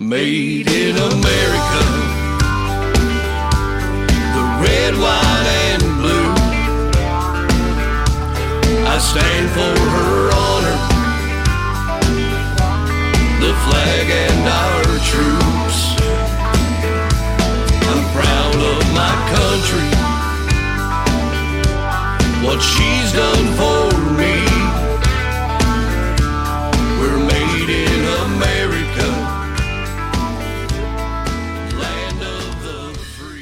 Made 0.00 0.70
in 0.70 0.96
America. 0.96 1.82
The 4.32 4.44
red, 4.62 4.94
white, 4.94 5.48
and 5.66 5.82
blue. 5.98 6.30
I 8.86 8.98
stand 9.00 9.50
for 9.50 9.74
her 9.96 10.30
honor. 10.46 10.78
The 13.40 13.52
flag 13.66 14.06
and 14.24 14.48
our 14.62 14.84
troops. 15.10 15.78
I'm 17.90 18.04
proud 18.14 18.54
of 18.54 18.80
my 18.94 19.14
country. 19.34 19.88
What 22.46 22.62
she's 22.62 23.12
done 23.12 23.46
for 23.56 23.77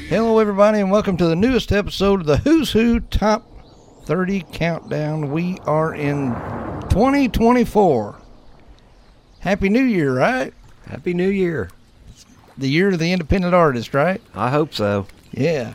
Hello, 0.09 0.39
everybody, 0.39 0.79
and 0.79 0.89
welcome 0.89 1.17
to 1.17 1.25
the 1.25 1.35
newest 1.35 1.69
episode 1.73 2.21
of 2.21 2.27
the 2.27 2.37
Who's 2.37 2.71
Who 2.71 3.01
Top 3.01 3.45
30 4.05 4.45
Countdown. 4.53 5.31
We 5.31 5.57
are 5.65 5.93
in 5.93 6.29
2024. 6.89 8.17
Happy 9.39 9.67
New 9.67 9.83
Year, 9.83 10.15
right? 10.15 10.53
Happy 10.85 11.13
New 11.13 11.27
Year. 11.27 11.69
The 12.57 12.69
year 12.69 12.87
of 12.87 12.99
the 12.99 13.11
independent 13.11 13.53
artist, 13.53 13.93
right? 13.93 14.21
I 14.33 14.49
hope 14.49 14.73
so. 14.73 15.07
Yeah. 15.31 15.73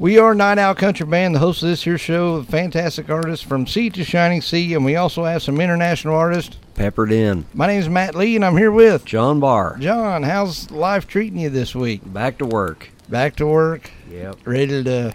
We 0.00 0.18
are 0.18 0.34
Night 0.34 0.58
Owl 0.58 0.74
Country 0.74 1.06
Band, 1.06 1.36
the 1.36 1.38
host 1.38 1.62
of 1.62 1.68
this 1.68 1.84
here 1.84 1.96
show 1.96 2.34
of 2.34 2.48
fantastic 2.48 3.08
artists 3.08 3.46
from 3.46 3.68
sea 3.68 3.88
to 3.90 4.02
shining 4.02 4.42
sea, 4.42 4.74
and 4.74 4.84
we 4.84 4.96
also 4.96 5.22
have 5.22 5.44
some 5.44 5.60
international 5.60 6.16
artists. 6.16 6.56
Peppered 6.74 7.12
in. 7.12 7.46
My 7.54 7.68
name 7.68 7.78
is 7.78 7.88
Matt 7.88 8.16
Lee, 8.16 8.34
and 8.34 8.44
I'm 8.44 8.56
here 8.56 8.72
with 8.72 9.04
John 9.04 9.38
Barr. 9.38 9.76
John. 9.78 10.24
How's 10.24 10.72
life 10.72 11.06
treating 11.06 11.38
you 11.38 11.50
this 11.50 11.72
week? 11.72 12.00
Back 12.04 12.38
to 12.38 12.46
work. 12.46 12.90
Back 13.10 13.34
to 13.36 13.46
work? 13.46 13.90
Yep. 14.08 14.36
Ready 14.44 14.84
to 14.84 15.12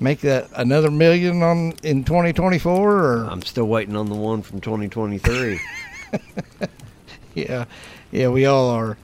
make 0.00 0.20
that 0.22 0.48
another 0.56 0.90
million 0.90 1.42
on 1.42 1.74
in 1.84 2.02
2024 2.02 3.04
or 3.04 3.24
I'm 3.24 3.40
still 3.42 3.66
waiting 3.66 3.94
on 3.94 4.08
the 4.08 4.16
one 4.16 4.42
from 4.42 4.60
2023. 4.60 5.60
yeah 7.34 7.64
yeah 8.10 8.28
we 8.28 8.46
all 8.46 8.70
are 8.70 8.96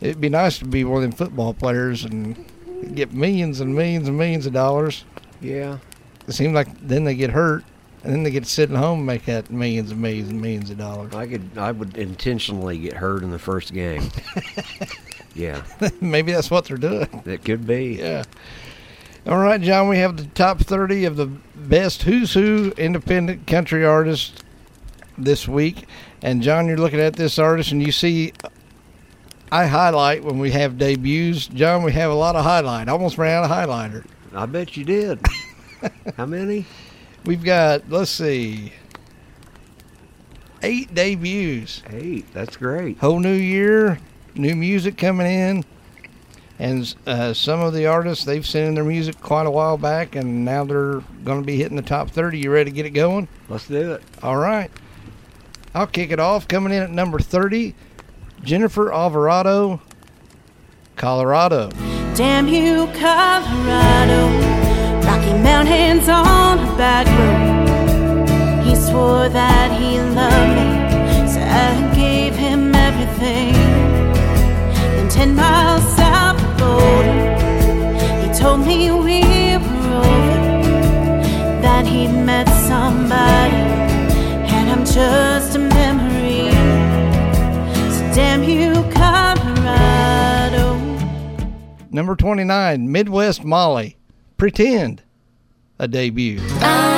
it'd 0.00 0.20
be 0.20 0.28
nice 0.28 0.58
to 0.58 0.64
be 0.64 0.84
one 0.84 0.96
of 0.96 1.02
them 1.02 1.12
football 1.12 1.52
players 1.52 2.04
and 2.04 2.44
get 2.94 3.12
millions 3.12 3.60
and 3.60 3.74
millions 3.74 4.08
and 4.08 4.16
millions 4.16 4.46
of 4.46 4.52
dollars 4.52 5.04
yeah. 5.40 5.78
it 6.26 6.32
seems 6.32 6.54
like 6.54 6.68
then 6.80 7.04
they 7.04 7.14
get 7.14 7.30
hurt 7.30 7.64
and 8.02 8.12
then 8.12 8.22
they 8.22 8.30
get 8.30 8.44
to 8.44 8.50
sit 8.50 8.70
at 8.70 8.76
home 8.76 8.98
and 8.98 9.06
make 9.06 9.24
that 9.24 9.50
millions 9.50 9.90
and 9.90 10.00
millions 10.00 10.30
and 10.30 10.40
millions 10.40 10.70
of 10.70 10.78
dollars 10.78 11.14
I 11.14 11.26
could 11.26 11.50
I 11.56 11.72
would 11.72 11.96
intentionally 11.96 12.78
get 12.78 12.94
hurt 12.94 13.22
in 13.22 13.30
the 13.30 13.38
first 13.38 13.72
game. 13.72 14.08
yeah. 15.34 15.62
maybe 16.00 16.32
that's 16.32 16.50
what 16.50 16.64
they're 16.66 16.76
doing 16.76 17.22
It 17.26 17.44
could 17.44 17.66
be. 17.66 17.96
yeah 17.98 18.24
all 19.26 19.38
right 19.38 19.60
john 19.60 19.88
we 19.88 19.98
have 19.98 20.16
the 20.16 20.24
top 20.26 20.58
30 20.60 21.04
of 21.04 21.16
the 21.16 21.26
best 21.26 22.02
who's 22.02 22.32
who 22.34 22.72
independent 22.78 23.46
country 23.46 23.84
artists 23.84 24.32
this 25.18 25.46
week 25.46 25.86
and 26.22 26.42
john 26.42 26.66
you're 26.66 26.78
looking 26.78 27.00
at 27.00 27.14
this 27.16 27.38
artist 27.38 27.72
and 27.72 27.82
you 27.82 27.92
see 27.92 28.32
i 29.52 29.66
highlight 29.66 30.22
when 30.24 30.38
we 30.38 30.50
have 30.52 30.78
debuts 30.78 31.46
john 31.48 31.82
we 31.82 31.92
have 31.92 32.10
a 32.10 32.14
lot 32.14 32.36
of 32.36 32.44
highlight 32.44 32.88
I 32.88 32.92
almost 32.92 33.18
ran 33.18 33.44
out 33.44 33.50
of 33.50 33.50
highlighter 33.50 34.04
I 34.34 34.44
bet 34.46 34.76
you 34.76 34.84
did. 34.84 35.20
How 36.16 36.26
many? 36.26 36.64
we've 37.24 37.42
got 37.42 37.88
let's 37.90 38.10
see 38.10 38.72
eight 40.62 40.94
debuts 40.94 41.82
Eight. 41.90 42.26
That's 42.32 42.56
great. 42.56 42.98
whole 42.98 43.20
new 43.20 43.32
year 43.34 43.98
new 44.38 44.54
music 44.54 44.96
coming 44.96 45.26
in 45.26 45.64
and 46.58 46.94
uh, 47.06 47.32
some 47.32 47.60
of 47.60 47.72
the 47.72 47.86
artists 47.86 48.24
they've 48.24 48.46
sent 48.46 48.68
in 48.68 48.74
their 48.74 48.84
music 48.84 49.20
quite 49.20 49.46
a 49.46 49.50
while 49.50 49.76
back 49.76 50.14
and 50.16 50.44
now 50.44 50.64
they're 50.64 51.00
going 51.24 51.40
to 51.40 51.46
be 51.46 51.56
hitting 51.56 51.76
the 51.76 51.82
top 51.82 52.10
30 52.10 52.38
you 52.38 52.50
ready 52.50 52.70
to 52.70 52.74
get 52.74 52.86
it 52.86 52.90
going 52.90 53.28
Let's 53.48 53.66
do 53.68 53.92
it. 53.92 54.02
all 54.22 54.36
right 54.36 54.70
i'll 55.74 55.86
kick 55.86 56.10
it 56.10 56.20
off 56.20 56.48
coming 56.48 56.72
in 56.72 56.82
at 56.82 56.90
number 56.90 57.18
30 57.18 57.74
jennifer 58.42 58.92
alvarado 58.92 59.80
colorado 60.96 61.70
Damn 62.14 62.48
you, 62.48 62.86
Colorado. 62.98 64.26
Rocky 65.06 65.32
Mountains 65.40 66.08
on 66.08 66.58
a 66.58 66.76
back 66.76 67.06
road. 67.06 68.64
He 68.66 68.74
swore 68.74 69.28
that 69.28 69.70
he 69.80 70.00
loved 70.00 70.56
me, 70.58 71.28
so 71.32 71.40
I 71.40 71.94
gave 71.94 72.34
him 72.34 72.74
everything. 72.74 73.67
Then 75.18 75.34
ten 75.34 75.36
miles 75.36 75.82
south 75.96 76.40
of 76.40 76.58
Boulder, 76.58 77.34
he 78.22 78.38
told 78.38 78.64
me 78.64 78.88
we 78.92 79.20
were 79.58 79.96
over. 79.96 81.60
That 81.60 81.84
he'd 81.88 82.12
met 82.12 82.46
somebody, 82.68 83.56
and 84.54 84.70
I'm 84.70 84.84
just 84.84 85.56
a 85.56 85.58
memory. 85.58 86.52
So 87.90 88.14
damn 88.14 88.44
you, 88.44 88.74
Colorado. 88.92 90.76
number 91.90 92.14
29 92.14 92.92
midwest 92.92 93.42
molly 93.42 93.96
pretend 94.36 95.02
a 95.80 95.88
debut 95.88 96.38
I 96.60 96.97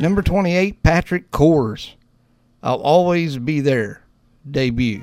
number 0.00 0.22
28 0.22 0.82
patrick 0.82 1.30
Koers. 1.30 1.94
i'll 2.62 2.76
always 2.80 3.38
be 3.38 3.60
there 3.60 4.02
debut 4.50 5.02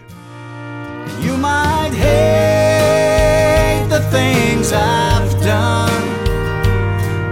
You 1.22 1.36
might 1.38 1.92
hate 1.94 3.88
the 3.90 4.02
things 4.10 4.72
I've 4.72 5.32
done. 5.44 6.02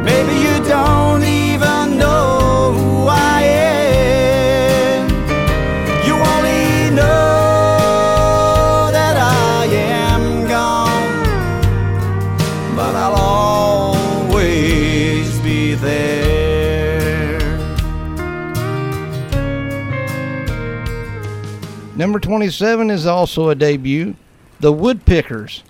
Maybe 0.04 0.34
you 0.34 0.64
don't 0.68 1.24
number 22.02 22.20
27 22.20 22.90
is 22.90 23.06
also 23.06 23.50
a 23.50 23.56
debut 23.56 24.16
the 24.60 24.74
woodpickers 24.74 25.62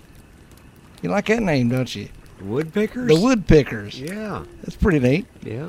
you 1.02 1.10
like 1.10 1.26
that 1.26 1.42
name 1.42 1.68
don't 1.68 1.94
you 1.94 2.08
Woodpickers? 2.42 3.06
the 3.06 3.14
woodpickers 3.14 3.98
Yeah. 4.08 4.44
that's 4.62 4.76
pretty 4.76 4.98
neat 4.98 5.26
Yeah. 5.42 5.68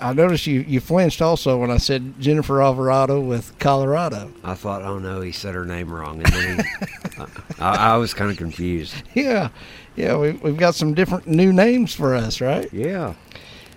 I 0.00 0.14
noticed 0.14 0.46
you, 0.46 0.60
you 0.66 0.80
flinched 0.80 1.20
also 1.20 1.58
when 1.58 1.70
I 1.70 1.76
said 1.76 2.18
Jennifer 2.18 2.62
Alvarado 2.62 3.20
with 3.20 3.58
Colorado. 3.58 4.32
I 4.42 4.54
thought, 4.54 4.80
oh 4.80 4.98
no, 4.98 5.20
he 5.20 5.32
said 5.32 5.54
her 5.54 5.66
name 5.66 5.92
wrong. 5.92 6.22
And 6.24 6.32
then 6.32 6.56
he, 6.64 7.22
I, 7.60 7.92
I 7.92 7.96
was 7.98 8.14
kind 8.14 8.30
of 8.30 8.38
confused. 8.38 8.94
Yeah, 9.12 9.50
yeah, 9.94 10.16
we, 10.16 10.32
we've 10.32 10.56
got 10.56 10.74
some 10.76 10.94
different 10.94 11.26
new 11.26 11.52
names 11.52 11.92
for 11.92 12.14
us, 12.14 12.40
right? 12.40 12.72
Yeah. 12.72 13.12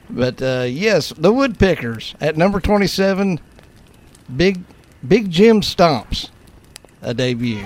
But 0.09 0.41
uh, 0.41 0.67
yes, 0.69 1.09
the 1.17 1.33
Woodpickers 1.33 2.15
at 2.21 2.37
number 2.37 2.61
27, 2.61 3.37
Big 4.37 4.61
Big 5.07 5.31
Jim 5.31 5.61
Stomps, 5.61 6.29
a 7.01 7.13
debut. 7.13 7.63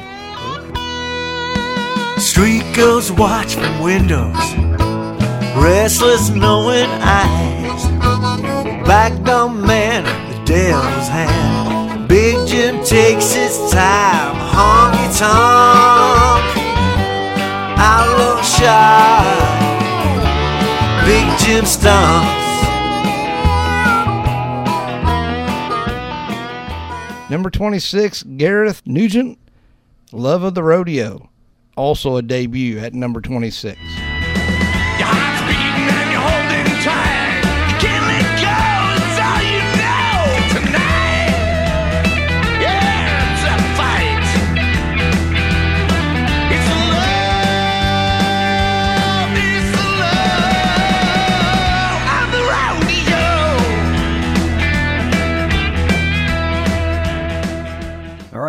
Street 2.20 2.64
girls 2.76 3.12
watch 3.12 3.56
from 3.56 3.82
windows, 3.82 4.38
restless 5.58 6.30
knowing 6.30 6.88
eyes. 7.02 7.84
Black 8.86 9.12
dumb 9.24 9.66
man 9.66 10.06
at 10.06 10.38
the 10.38 10.46
devil's 10.46 11.08
hand. 11.08 12.08
Big 12.08 12.48
Jim 12.48 12.84
takes 12.84 13.34
his 13.34 13.58
time, 13.72 14.36
honky 14.54 15.18
tonk. 15.18 16.46
Outlaw 17.80 18.42
shot. 18.44 19.50
Big 21.08 21.40
Jim 21.40 21.66
stumps. 21.66 22.43
Number 27.34 27.50
26, 27.50 28.22
Gareth 28.38 28.84
Nugent, 28.86 29.40
Love 30.12 30.44
of 30.44 30.54
the 30.54 30.62
Rodeo. 30.62 31.32
Also 31.76 32.16
a 32.16 32.22
debut 32.22 32.78
at 32.78 32.94
number 32.94 33.22
26. 33.22 33.80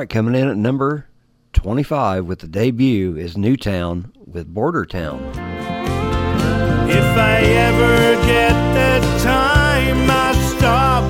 Right, 0.04 0.10
coming 0.10 0.34
in 0.34 0.48
at 0.48 0.56
number 0.56 1.06
25 1.54 2.26
with 2.26 2.40
the 2.40 2.46
debut 2.46 3.16
is 3.16 3.38
Newtown 3.38 4.12
with 4.26 4.52
Border 4.52 4.84
Town. 4.84 5.18
If 6.90 7.04
I 7.16 7.40
ever 7.40 8.26
get 8.26 8.52
the 8.74 9.24
time, 9.24 10.10
I 10.10 10.34
stop 10.56 11.04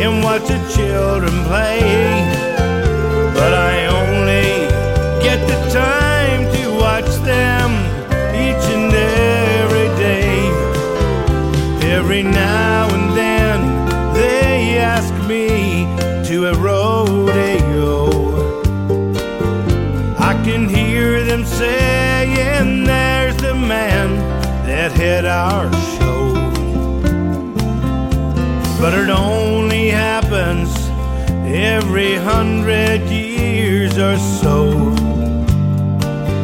and 0.00 0.24
watch 0.24 0.48
the 0.48 0.58
children 0.74 1.44
play. 1.44 1.80
But 3.34 3.52
I 3.52 3.86
only 4.00 4.68
get 5.22 5.46
the 5.46 5.58
time 5.70 6.50
to 6.54 6.80
watch 6.80 7.10
them 7.26 7.70
each 8.32 8.64
and 8.72 8.90
every 8.94 9.88
day. 9.98 10.48
Every 11.92 12.22
now 12.22 12.97
that 25.22 25.24
had 25.24 25.52
our 25.52 25.72
show. 25.98 26.32
But 28.80 28.94
it 28.94 29.10
only 29.10 29.88
happens 29.88 30.70
every 31.44 32.14
hundred 32.14 33.00
years 33.08 33.98
or 33.98 34.16
so. 34.16 34.70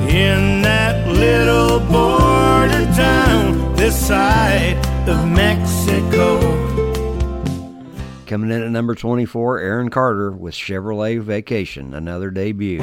In 0.08 0.62
that 0.62 1.06
little 1.08 1.78
border 1.80 2.84
town 2.94 3.76
this 3.76 3.94
side 4.06 4.76
of 5.08 5.28
Mexico. 5.28 6.40
Coming 8.26 8.50
in 8.50 8.62
at 8.62 8.70
number 8.70 8.94
24, 8.96 9.60
Aaron 9.60 9.90
Carter 9.90 10.32
with 10.32 10.54
Chevrolet 10.54 11.20
Vacation, 11.20 11.94
another 11.94 12.30
debut. 12.30 12.80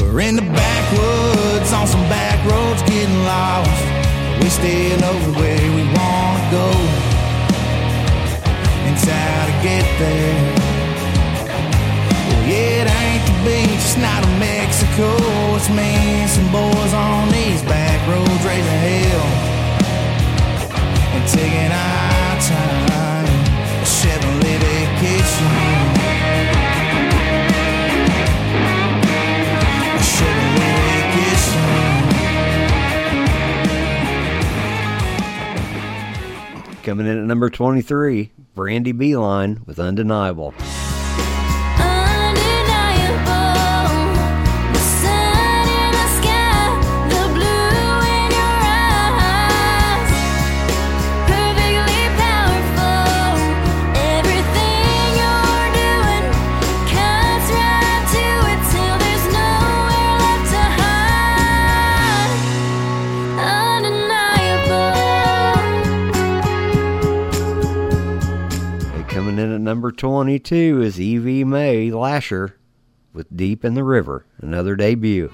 We're 0.00 0.20
in 0.20 0.36
the 0.36 0.42
backwoods 0.42 1.72
on 1.72 1.86
some 1.86 2.02
back 2.08 2.44
roads 2.50 2.82
getting 2.82 3.22
lost. 3.24 4.13
We 4.44 4.50
still 4.50 5.00
know 5.00 5.16
where 5.40 5.70
we 5.72 5.84
wanna 5.96 6.50
go 6.50 6.68
and 8.84 8.94
how 8.94 9.46
to 9.46 9.54
get 9.62 9.86
there. 9.98 10.54
Well, 12.28 12.46
yeah, 12.46 12.82
it 12.82 12.88
ain't 13.00 13.24
the 13.24 13.36
beach, 13.42 13.70
it's 13.70 13.96
not 13.96 14.22
a 14.22 14.28
Mexico. 14.38 15.16
It's 15.56 15.70
me 15.70 16.20
and 16.20 16.30
some 16.30 16.52
boys 16.52 16.92
on 16.92 17.30
these 17.30 17.62
back 17.62 18.06
roads 18.06 18.44
raising 18.44 18.80
hell 18.84 19.24
and 21.14 21.26
taking 21.26 21.72
our 21.72 22.40
time. 22.42 22.93
Coming 36.84 37.06
in 37.06 37.18
at 37.18 37.24
number 37.24 37.48
23, 37.48 38.30
Brandy 38.54 38.92
Beeline 38.92 39.62
with 39.64 39.78
Undeniable. 39.78 40.52
22 69.96 70.82
is 70.82 71.00
Evie 71.00 71.44
Mae 71.44 71.90
Lasher 71.90 72.56
with 73.12 73.34
Deep 73.34 73.64
in 73.64 73.74
the 73.74 73.84
River, 73.84 74.26
another 74.38 74.76
debut. 74.76 75.30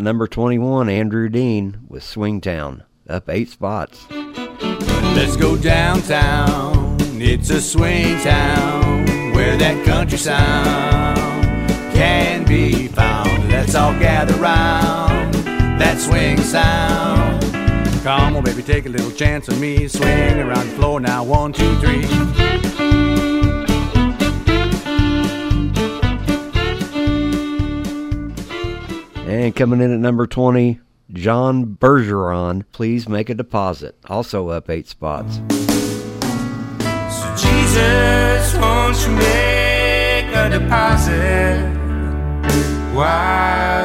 Number 0.00 0.26
21, 0.26 0.88
Andrew 0.88 1.28
Dean 1.28 1.86
with 1.88 2.02
Swingtown, 2.02 2.84
up 3.08 3.28
eight 3.28 3.48
spots. 3.48 4.06
Let's 4.10 5.36
go 5.36 5.56
downtown. 5.56 6.96
It's 7.22 7.50
a 7.50 7.60
swing 7.60 8.18
town 8.20 9.34
where 9.34 9.56
that 9.56 9.84
country 9.84 10.18
sound 10.18 11.18
can 11.92 12.44
be 12.46 12.88
found. 12.88 13.48
Let's 13.50 13.74
all 13.74 13.92
gather 13.98 14.34
round 14.34 15.34
that 15.80 15.98
swing 15.98 16.38
sound. 16.38 17.42
Come 18.02 18.36
on, 18.36 18.44
baby, 18.44 18.62
take 18.62 18.86
a 18.86 18.88
little 18.88 19.10
chance 19.10 19.48
on 19.48 19.60
me. 19.60 19.88
Swing 19.88 20.38
around 20.38 20.68
the 20.68 20.74
floor 20.76 21.00
now. 21.00 21.24
One, 21.24 21.52
two, 21.52 21.78
three. 21.80 22.02
And 29.50 29.56
coming 29.56 29.80
in 29.80 29.92
at 29.92 29.98
number 29.98 30.28
20, 30.28 30.78
John 31.12 31.76
Bergeron, 31.76 32.62
Please 32.70 33.08
Make 33.08 33.28
a 33.28 33.34
Deposit, 33.34 33.96
also 34.08 34.50
up 34.50 34.70
eight 34.70 34.86
spots. 34.86 35.38
So 35.38 37.34
Jesus, 37.34 38.54
won't 38.54 38.96
you 39.04 39.10
make 39.16 40.32
a 40.36 40.50
deposit? 40.56 41.66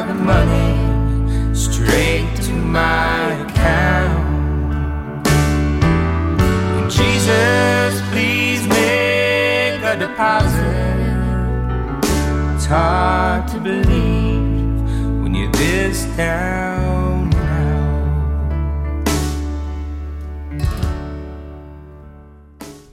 The 0.06 0.14
money 0.14 1.52
straight 1.52 2.32
to 2.42 2.52
my 2.52 3.32
account. 3.48 5.26
And 5.26 6.88
Jesus, 6.88 8.00
please 8.12 8.64
make 8.68 9.82
a 9.82 9.96
deposit. 9.98 10.94
It's 12.54 12.66
hard 12.66 13.48
to 13.48 13.58
believe 13.58 14.05
down 16.16 17.34
out. 17.34 17.76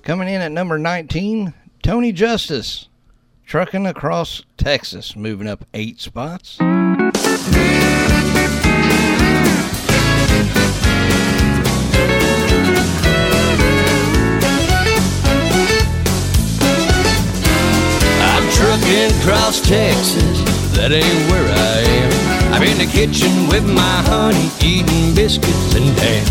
Coming 0.03 0.27
in 0.27 0.42
at 0.42 0.51
number 0.51 0.77
19, 0.77 1.53
Tony 1.82 2.12
Justice, 2.12 2.89
trucking 3.46 3.86
across 3.86 4.44
Texas, 4.58 5.15
moving 5.15 5.48
up 5.48 5.65
eight 5.74 6.01
spots. 6.01 6.58
I'm 6.60 6.82
trucking 18.51 19.12
across 19.22 19.62
Texas, 19.62 20.42
that 20.75 20.92
ain't 20.92 21.32
where 21.32 21.48
I 21.48 21.80
am. 21.88 22.02
I'm 22.53 22.62
in 22.62 22.77
the 22.77 22.86
kitchen 22.86 23.48
with 23.48 23.65
my 23.65 24.03
honey, 24.05 24.51
eating 24.62 25.15
biscuits 25.15 25.74
and 25.74 25.86
ham. 25.98 26.24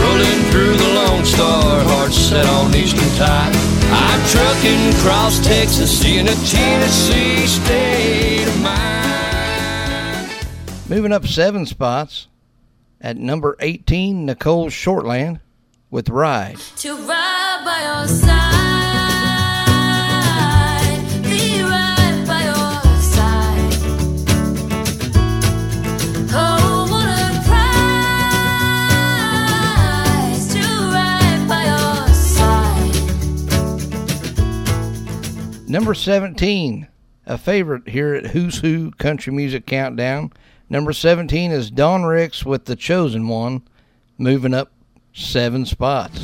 Rolling 0.00 0.42
through 0.50 0.76
the 0.76 0.88
Lone 0.92 1.24
Star, 1.24 1.84
heart 1.84 2.10
set 2.10 2.44
on 2.46 2.74
Eastern 2.74 3.08
time. 3.16 3.52
I'm 3.92 4.20
trucking 4.28 4.92
across 4.98 5.38
Texas, 5.38 5.96
seeing 6.00 6.26
a 6.26 6.34
Tennessee 6.34 7.46
state 7.46 8.48
of 8.48 8.60
mind. 8.60 10.30
Moving 10.88 11.12
up 11.12 11.28
seven 11.28 11.64
spots 11.64 12.26
at 13.00 13.16
number 13.16 13.56
18, 13.60 14.26
Nicole 14.26 14.66
Shortland 14.66 15.38
with 15.92 16.08
Ride. 16.08 16.58
To 16.78 16.96
ride 16.96 17.62
by 17.64 17.82
your 17.84 18.08
side, 18.08 18.63
Number 35.74 35.92
17, 35.92 36.86
a 37.26 37.36
favorite 37.36 37.88
here 37.88 38.14
at 38.14 38.26
Who's 38.26 38.60
Who 38.60 38.92
Country 38.92 39.32
Music 39.32 39.66
Countdown. 39.66 40.32
Number 40.70 40.92
17 40.92 41.50
is 41.50 41.68
Don 41.68 42.04
Ricks 42.04 42.46
with 42.46 42.66
The 42.66 42.76
Chosen 42.76 43.26
One, 43.26 43.62
moving 44.16 44.54
up 44.54 44.70
seven 45.12 45.66
spots. 45.66 46.20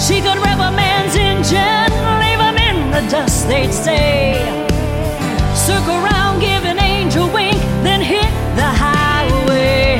She 0.00 0.22
could 0.22 0.38
rev 0.38 0.60
a 0.60 0.72
man's 0.72 1.14
engine, 1.14 1.92
leave 2.24 2.40
him 2.40 2.56
in 2.56 2.90
the 2.90 3.06
dust, 3.10 3.46
they'd 3.48 3.70
say. 3.70 4.32
Circle 5.54 5.96
around, 6.02 6.40
give 6.40 6.64
an 6.64 6.78
angel 6.78 7.30
wink, 7.34 7.60
then 7.84 8.00
hit 8.00 8.30
the 8.56 8.64
highway. 8.64 9.98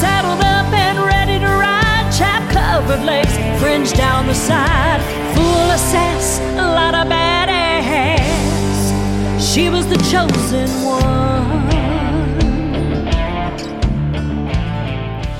Saddled 0.00 0.40
up 0.40 0.66
and 0.72 0.98
ready 0.98 1.38
to 1.38 1.46
ride, 1.46 2.10
chap 2.10 2.50
covered 2.50 3.04
legs, 3.04 3.36
fringe 3.62 3.92
down 3.92 4.26
the 4.26 4.34
side, 4.34 5.00
full 5.36 5.70
of 5.70 5.78
sass, 5.78 6.39
She 9.52 9.68
was 9.68 9.84
the 9.88 9.96
chosen 10.08 10.68
one. 10.84 11.66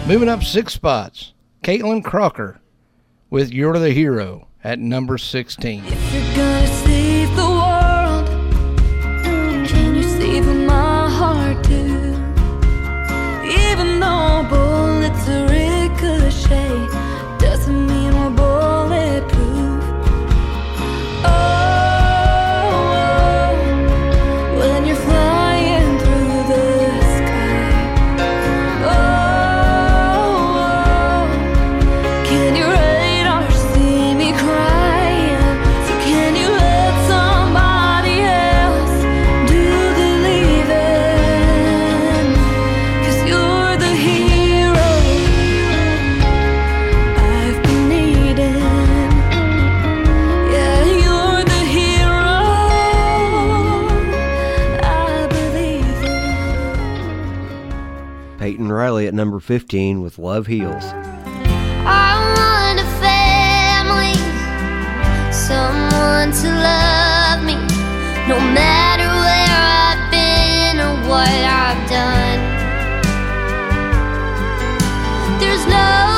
Moving 0.09 0.29
up 0.29 0.43
six 0.43 0.73
spots, 0.73 1.33
Caitlin 1.63 2.03
Crocker 2.03 2.61
with 3.31 3.53
You're 3.53 3.79
the 3.79 3.93
Hero 3.93 4.49
at 4.65 4.81
number 4.81 5.17
16. 5.17 5.85
Riley 58.91 59.07
at 59.07 59.15
number 59.15 59.39
15 59.39 60.03
with 60.03 60.19
Love 60.19 60.49
Heals. 60.49 60.83
Someone 65.33 66.33
to 66.33 66.49
love 66.49 67.45
me, 67.45 67.55
no 68.27 68.41
matter 68.41 69.07
where 69.07 69.55
I've 69.87 70.11
been 70.11 70.81
or 70.81 70.97
what 71.09 71.29
I've 71.29 71.89
done. 71.89 72.41
There's 75.39 75.65
no 75.67 76.10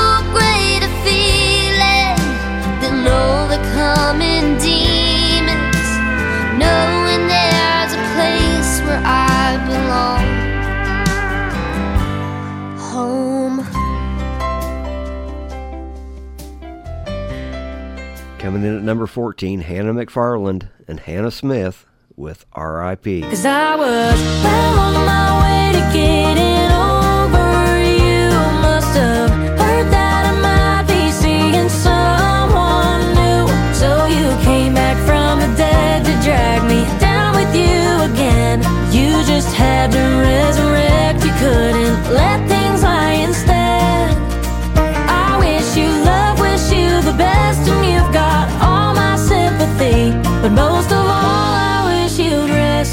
Coming 18.43 18.65
in 18.65 18.77
at 18.77 18.83
number 18.83 19.07
14, 19.07 19.61
Hannah 19.61 19.95
McFarland 19.95 20.69
and 20.89 20.99
Hannah 20.99 21.31
Smith 21.31 21.87
with 22.17 22.45
R.I.P. 22.53 23.23
Cause 23.23 23.47
I 23.47 23.77
was 23.77 24.21
well 24.43 24.81
on 24.81 24.95
my 25.07 25.31
way 25.45 25.79
to 25.79 25.93
getting 25.95 26.73
over 26.75 27.79
you. 27.87 28.31
Must 28.61 28.97
have 28.97 29.31
heard 29.31 29.87
that 29.93 30.27
I 30.27 30.41
might 30.43 30.89
be 30.91 31.13
seeing 31.13 31.69
someone 31.69 33.15
new. 33.15 33.47
So 33.79 34.07
you 34.07 34.27
came 34.43 34.75
back 34.75 34.97
from 35.07 35.39
the 35.39 35.57
dead 35.57 36.05
to 36.07 36.13
drag 36.27 36.65
me 36.65 36.83
down 36.99 37.37
with 37.37 37.55
you 37.55 38.11
again. 38.11 38.59
You 38.93 39.23
just 39.25 39.55
had 39.55 39.93
to 39.93 40.03
resurrect, 40.19 41.25
you 41.25 41.31
couldn't 41.39 42.13
let 42.13 42.52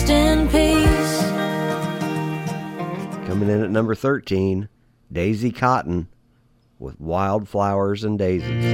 rest 0.09 0.11
in 0.11 0.47
peace. 0.47 1.21
Coming 3.27 3.49
in 3.49 3.63
at 3.63 3.69
number 3.69 3.95
13, 3.95 4.69
Daisy 5.11 5.51
Cotton 5.51 6.07
with 6.77 6.99
Wildflowers 6.99 8.03
and 8.03 8.17
Daisies. 8.17 8.65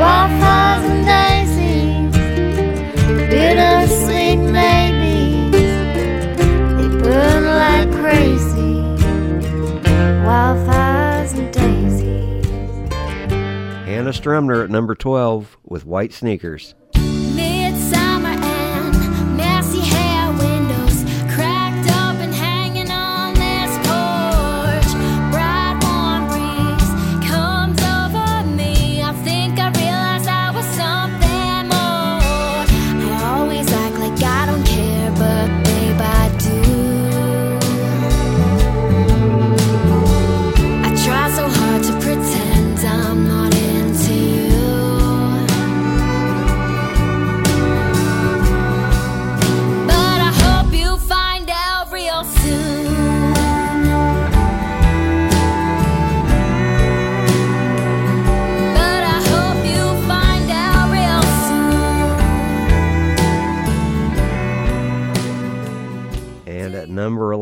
Wildflowers 0.00 0.84
and 0.90 1.06
daisies, 1.06 2.12
bittersweet 3.30 4.38
maybes, 4.52 5.74
they 6.76 6.88
burn 7.02 7.44
like 7.44 7.90
crazy. 8.00 8.74
Wildflowers 10.24 11.32
and 11.32 11.52
daisies. 11.52 12.46
Hannah 13.86 14.10
Strumner 14.10 14.64
at 14.64 14.70
number 14.70 14.94
12 14.94 15.56
with 15.64 15.86
White 15.86 16.12
Sneakers. 16.12 16.74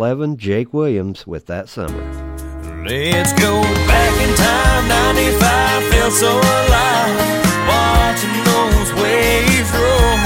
11, 0.03 0.37
Jake 0.37 0.75
Williams 0.75 1.29
with 1.29 1.47
That 1.47 1.69
Summer. 1.69 2.03
Let's 2.83 3.33
go 3.39 3.63
back 3.87 4.15
in 4.19 4.35
time, 4.35 4.89
95, 4.91 5.39
felt 5.95 6.13
so 6.13 6.27
alive, 6.27 7.15
watching 7.71 8.35
those 8.43 8.91
waves 8.99 9.71
roll. 9.71 10.19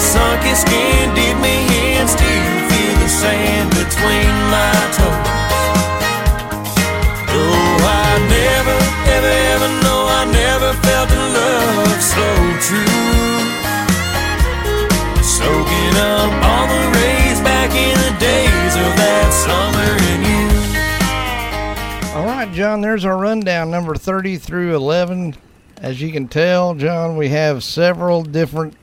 Sunken 0.00 0.56
skin 0.56 1.12
did 1.12 1.36
me 1.44 1.60
in, 1.68 2.08
still 2.08 2.48
feel 2.72 2.96
the 3.04 3.10
sand 3.20 3.68
between 3.76 4.32
my 4.48 4.72
toes. 4.96 5.28
Oh, 7.36 7.76
I 7.84 8.16
never, 8.32 8.76
ever, 9.12 9.32
ever 9.52 9.68
know, 9.84 10.00
I 10.08 10.24
never 10.32 10.72
felt 10.88 11.12
a 11.12 11.22
love 11.36 12.00
so 12.00 12.24
true. 12.64 12.96
Soaking 15.20 15.96
up 16.00 16.32
all 16.48 16.66
the 16.66 16.80
rain 16.96 17.25
days 18.18 18.74
of 18.76 18.96
that 18.96 19.30
summer 19.32 19.90
in 20.12 20.22
you. 20.24 22.18
All 22.18 22.26
right, 22.26 22.50
John, 22.52 22.80
there's 22.80 23.04
our 23.04 23.16
rundown 23.16 23.70
number 23.70 23.94
30 23.94 24.38
through 24.38 24.74
11. 24.74 25.34
As 25.78 26.00
you 26.00 26.10
can 26.10 26.26
tell, 26.28 26.74
John, 26.74 27.16
we 27.16 27.28
have 27.28 27.62
several 27.62 28.22
different 28.22 28.74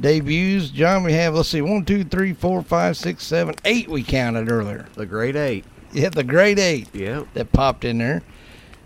debuts. 0.00 0.70
John, 0.70 1.02
we 1.04 1.12
have, 1.12 1.34
let's 1.34 1.50
see, 1.50 1.60
one, 1.60 1.84
two, 1.84 2.04
three, 2.04 2.32
four, 2.32 2.62
five, 2.62 2.96
six, 2.96 3.24
seven, 3.24 3.54
eight 3.64 3.88
we 3.88 4.02
counted 4.02 4.50
earlier. 4.50 4.86
The 4.94 5.06
great 5.06 5.36
eight. 5.36 5.64
Yeah, 5.92 6.08
the 6.08 6.24
great 6.24 6.58
eight. 6.58 6.94
Yep. 6.94 7.28
That 7.34 7.52
popped 7.52 7.84
in 7.84 7.98
there. 7.98 8.22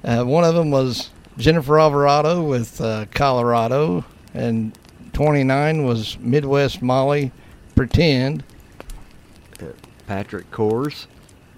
Uh, 0.02 0.25
one 0.25 0.44
of 0.44 0.54
them 0.54 0.70
was 0.70 1.10
Jennifer 1.38 1.78
Alvarado 1.78 2.42
with 2.42 2.80
uh, 2.80 3.06
Colorado, 3.12 4.04
and 4.34 4.76
29 5.12 5.84
was 5.84 6.18
Midwest 6.18 6.82
Molly 6.82 7.32
Pretend. 7.75 8.44
Patrick 10.06 10.50
Koers. 10.50 11.06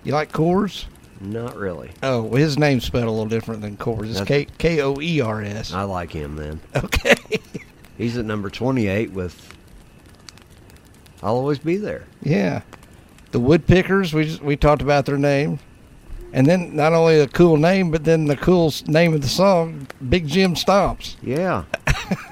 You 0.04 0.12
like 0.12 0.32
Coors? 0.32 0.86
Not 1.20 1.56
really. 1.56 1.92
Oh, 2.02 2.22
well, 2.22 2.40
his 2.40 2.58
name's 2.58 2.84
spelled 2.84 3.04
a 3.04 3.10
little 3.10 3.26
different 3.26 3.62
than 3.62 3.76
Coors. 3.76 4.10
It's 4.10 4.20
K 4.22 4.46
K 4.58 4.80
O 4.80 5.00
E 5.00 5.20
R 5.20 5.42
S. 5.42 5.72
I 5.72 5.82
like 5.82 6.12
him 6.12 6.36
then. 6.36 6.60
Okay. 6.74 7.14
He's 7.96 8.16
at 8.16 8.24
number 8.24 8.50
28 8.50 9.12
with 9.12 9.56
I'll 11.22 11.36
Always 11.36 11.60
Be 11.60 11.76
There. 11.76 12.04
Yeah. 12.22 12.62
The 13.30 13.40
Woodpickers, 13.40 14.12
we 14.12 14.24
just, 14.24 14.42
we 14.42 14.56
talked 14.56 14.82
about 14.82 15.06
their 15.06 15.16
name. 15.18 15.60
And 16.32 16.46
then 16.46 16.74
not 16.74 16.92
only 16.92 17.20
a 17.20 17.28
cool 17.28 17.56
name, 17.56 17.90
but 17.90 18.04
then 18.04 18.24
the 18.24 18.36
cool 18.36 18.72
name 18.86 19.14
of 19.14 19.22
the 19.22 19.28
song, 19.28 19.86
Big 20.08 20.26
Jim 20.26 20.54
Stomps. 20.54 21.16
Yeah. 21.22 21.64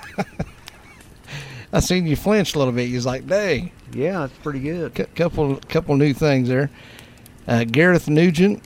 I 1.72 1.80
seen 1.80 2.06
you 2.06 2.16
flinch 2.16 2.54
a 2.54 2.58
little 2.58 2.72
bit. 2.72 2.88
You 2.88 2.96
was 2.96 3.06
like, 3.06 3.26
dang. 3.26 3.70
Yeah, 3.92 4.24
it's 4.24 4.36
pretty 4.38 4.60
good. 4.60 4.96
C- 4.96 5.04
couple 5.14 5.56
couple 5.68 5.96
new 5.96 6.12
things 6.12 6.48
there. 6.48 6.70
Uh, 7.46 7.64
Gareth 7.64 8.08
Nugent, 8.08 8.62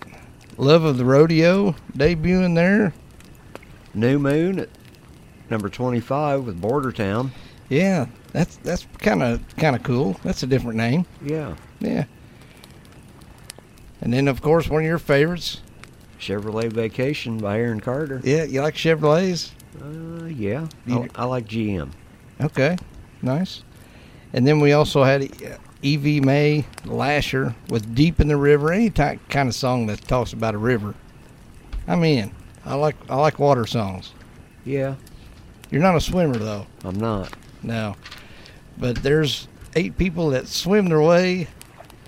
Love 0.57 0.85
of 0.85 0.99
the 0.99 1.05
Rodeo, 1.05 1.75
debuting 1.97 2.55
there. 2.55 2.93
New 3.95 4.19
Moon 4.19 4.59
at 4.59 4.69
number 5.51 5.69
25 5.69 6.45
with 6.45 6.61
Border 6.61 6.93
Town. 6.93 7.31
Yeah, 7.69 8.07
that's 8.33 8.57
that's 8.57 8.87
kind 8.99 9.23
of 9.23 9.43
kind 9.57 9.77
of 9.77 9.83
cool. 9.83 10.17
That's 10.25 10.43
a 10.43 10.47
different 10.47 10.77
name. 10.77 11.07
Yeah. 11.23 11.57
Yeah. 11.81 12.05
And 14.01 14.13
then 14.13 14.29
of 14.29 14.43
course 14.43 14.69
one 14.69 14.83
of 14.83 14.87
your 14.87 14.99
favorites. 14.99 15.61
Chevrolet 16.19 16.73
Vacation 16.73 17.39
by 17.39 17.59
Aaron 17.59 17.81
Carter. 17.81 18.21
Yeah, 18.25 18.45
you 18.45 18.63
like 18.63 18.75
Chevrolets? 18.75 19.51
Uh, 19.81 20.25
yeah. 20.27 20.67
I, 20.89 21.09
I 21.17 21.25
like 21.25 21.47
GM. 21.47 21.91
Okay, 22.41 22.77
nice. 23.25 23.63
And 24.33 24.47
then 24.47 24.61
we 24.61 24.73
also 24.73 25.03
had 25.05 25.29
Evie 25.83 26.21
May 26.21 26.67
Lasher 26.85 27.55
with 27.69 27.95
Deep 27.95 28.21
in 28.21 28.29
the 28.29 28.37
River. 28.37 28.73
Any 28.73 28.91
ty- 28.91 29.19
kind 29.29 29.49
of 29.49 29.55
song 29.55 29.87
that 29.87 30.01
talks 30.03 30.33
about 30.33 30.55
a 30.55 30.59
river. 30.59 30.95
I'm 31.87 32.03
in. 32.05 32.33
I 32.65 32.75
like 32.75 32.97
I 33.09 33.17
like 33.17 33.39
water 33.39 33.67
songs. 33.67 34.13
Yeah. 34.65 34.95
You're 35.71 35.83
not 35.83 35.97
a 35.97 36.01
swimmer 36.01 36.39
though. 36.39 36.67
I'm 36.85 36.99
not. 36.99 37.33
No. 37.63 37.97
But 38.79 39.03
there's 39.03 39.49
eight 39.77 39.97
people 39.99 40.31
that 40.31 40.49
swim 40.49 40.89
their 40.89 41.01
way 41.03 41.49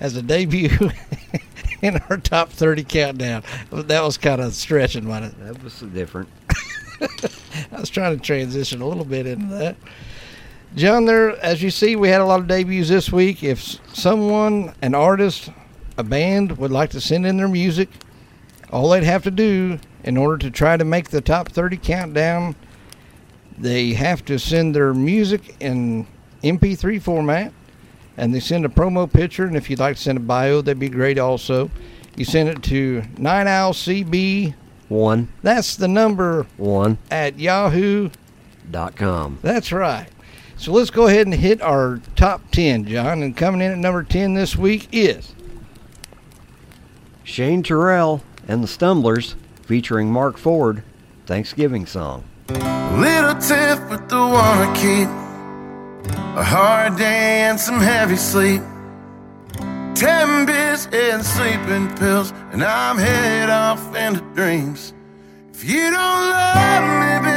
as 0.01 0.17
a 0.17 0.23
debut 0.23 0.91
in 1.83 1.99
our 2.09 2.17
top 2.17 2.51
30 2.51 2.85
countdown. 2.85 3.43
That 3.71 4.03
was 4.03 4.19
kind 4.19 4.41
of 4.41 4.55
stretching, 4.55 5.09
wasn't 5.09 5.35
it? 5.35 5.45
That 5.45 5.63
was 5.63 5.81
different. 5.81 6.29
I 7.01 7.81
was 7.81 7.91
trying 7.91 8.17
to 8.19 8.23
transition 8.25 8.81
a 8.81 8.89
little 8.89 9.05
bit 9.05 9.27
into 9.27 9.55
that. 9.55 9.77
John, 10.77 11.07
there, 11.07 11.31
as 11.43 11.63
you 11.63 11.71
see, 11.71 11.97
we 11.97 12.11
had 12.11 12.21
a 12.21 12.27
lot 12.27 12.41
of 12.41 12.49
debuts 12.49 12.91
this 12.91 13.11
week. 13.11 13.43
If 13.43 13.63
someone, 13.95 14.75
an 14.83 14.95
artist, 14.95 15.49
a 15.97 16.05
band 16.05 16.59
would 16.59 16.71
like 16.71 16.91
to 16.91 17.01
send 17.01 17.25
in 17.25 17.39
their 17.39 17.49
music, 17.49 17.89
all 18.71 18.91
they'd 18.91 19.03
have 19.03 19.23
to 19.25 19.31
do 19.31 19.79
in 20.05 20.19
order 20.19 20.37
to 20.37 20.51
try 20.51 20.77
to 20.77 20.85
make 20.85 21.09
the 21.09 21.23
top 21.23 21.49
30 21.49 21.79
countdown, 21.79 22.57
they 23.57 23.95
have 23.95 24.23
to 24.27 24.39
send 24.39 24.77
their 24.77 24.93
music 24.93 25.57
in 25.61 26.07
MP3 26.43 27.01
format 27.01 27.55
and 28.19 28.35
they 28.35 28.41
send 28.41 28.67
a 28.67 28.69
promo 28.69 29.11
picture. 29.11 29.47
And 29.47 29.57
if 29.57 29.71
you'd 29.71 29.79
like 29.79 29.97
to 29.97 30.03
send 30.03 30.19
a 30.19 30.21
bio, 30.21 30.61
that'd 30.61 30.79
be 30.79 30.91
great 30.91 31.19
also. 31.19 31.71
You 32.17 32.27
send 32.27 32.51
it 32.51 32.63
to 32.65 33.01
9OwlCB. 33.15 34.55
One. 34.89 35.33
That's 35.43 35.75
the 35.75 35.89
number 35.89 36.47
One. 36.59 36.99
at 37.11 37.39
Yahoo. 37.39 38.11
Dot 38.71 38.95
com. 38.95 39.39
That's 39.43 39.73
right. 39.73 40.09
So 40.59 40.73
let's 40.73 40.91
go 40.91 41.07
ahead 41.07 41.27
and 41.27 41.35
hit 41.35 41.61
our 41.61 42.01
top 42.17 42.51
10, 42.51 42.87
John. 42.87 43.23
And 43.23 43.37
coming 43.37 43.61
in 43.61 43.73
at 43.73 43.79
number 43.79 44.03
10 44.03 44.35
this 44.35 44.57
week 44.57 44.89
is 44.91 45.35
Shane 47.25 47.63
Terrell 47.63 48.23
and 48.49 48.63
the 48.63 48.69
Stumblers 48.69 49.37
featuring 49.63 50.11
Mark 50.11 50.39
Ford. 50.39 50.83
Thanksgiving 51.27 51.87
song. 51.87 52.25
Little 52.49 53.35
tiff 53.35 53.91
with 53.91 54.09
the 54.09 54.17
one 54.17 54.33
I 54.35 54.73
keep. 54.77 55.09
A 56.37 56.45
hard 56.45 56.97
day 56.97 57.41
and 57.43 57.59
some 57.59 57.81
heavy 57.81 58.17
sleep. 58.17 58.63
Ten 59.97 60.47
bits 60.47 60.87
and 60.93 61.25
sleeping 61.25 61.95
pills, 61.97 62.33
and 62.53 62.63
I'm 62.63 62.97
head 62.97 63.51
off 63.51 63.97
into 63.97 64.21
dreams. 64.35 64.95
If 65.53 65.65
you 65.65 65.91
don't 65.91 66.31
love 66.31 67.25
me, 67.25 67.36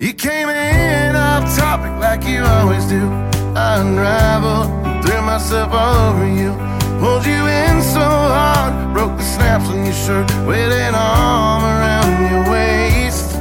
You 0.00 0.14
came 0.14 0.48
in 0.48 1.14
off 1.14 1.54
topic 1.58 1.92
like 2.00 2.24
you 2.24 2.42
always 2.42 2.86
do. 2.86 3.06
I 3.54 3.80
unraveled 3.82 5.04
threw 5.04 5.20
myself 5.20 5.74
all 5.74 5.94
over 6.08 6.26
you. 6.26 6.52
Pulled 7.00 7.26
you 7.26 7.46
in 7.46 7.82
so 7.82 8.00
hard, 8.00 8.94
broke 8.94 9.18
the 9.18 9.22
snaps 9.22 9.68
on 9.68 9.84
your 9.84 9.92
shirt 9.92 10.26
with 10.46 10.72
an 10.72 10.94
arm 10.94 11.64
around 11.64 12.32
your 12.32 12.50
waist. 12.50 13.34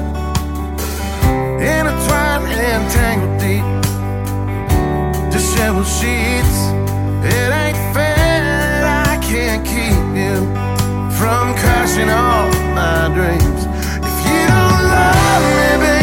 Intertwined 1.63 2.51
and 2.51 2.91
tangled 2.91 3.39
deep, 3.39 3.63
disheveled 5.31 5.87
sheets. 5.87 6.57
It 7.23 7.51
ain't 7.63 7.79
fair 7.95 8.43
that 8.75 9.07
I 9.07 9.15
can't 9.23 9.63
keep 9.63 10.07
you 10.11 10.35
from 11.15 11.55
crashing 11.55 12.09
all 12.09 12.51
my 12.75 13.07
dreams. 13.15 13.63
If 14.03 14.15
you 14.27 14.41
don't 14.51 14.83
love 14.91 15.41
me, 15.47 15.87
baby, 15.87 15.98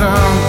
Thanksgiving 0.00 0.39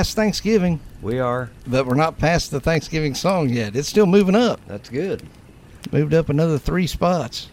past 0.00 0.16
Thanksgiving, 0.16 0.80
We 1.02 1.18
are. 1.18 1.50
but 1.66 1.84
we're 1.86 1.94
not 1.94 2.16
past 2.16 2.50
the 2.50 2.58
Thanksgiving 2.58 3.14
song 3.14 3.50
yet. 3.50 3.76
It's 3.76 3.86
still 3.86 4.06
moving 4.06 4.34
up. 4.34 4.58
That's 4.66 4.88
good. 4.88 5.22
Moved 5.92 6.14
up 6.14 6.30
another 6.30 6.56
three 6.58 6.86
spots. 6.86 7.50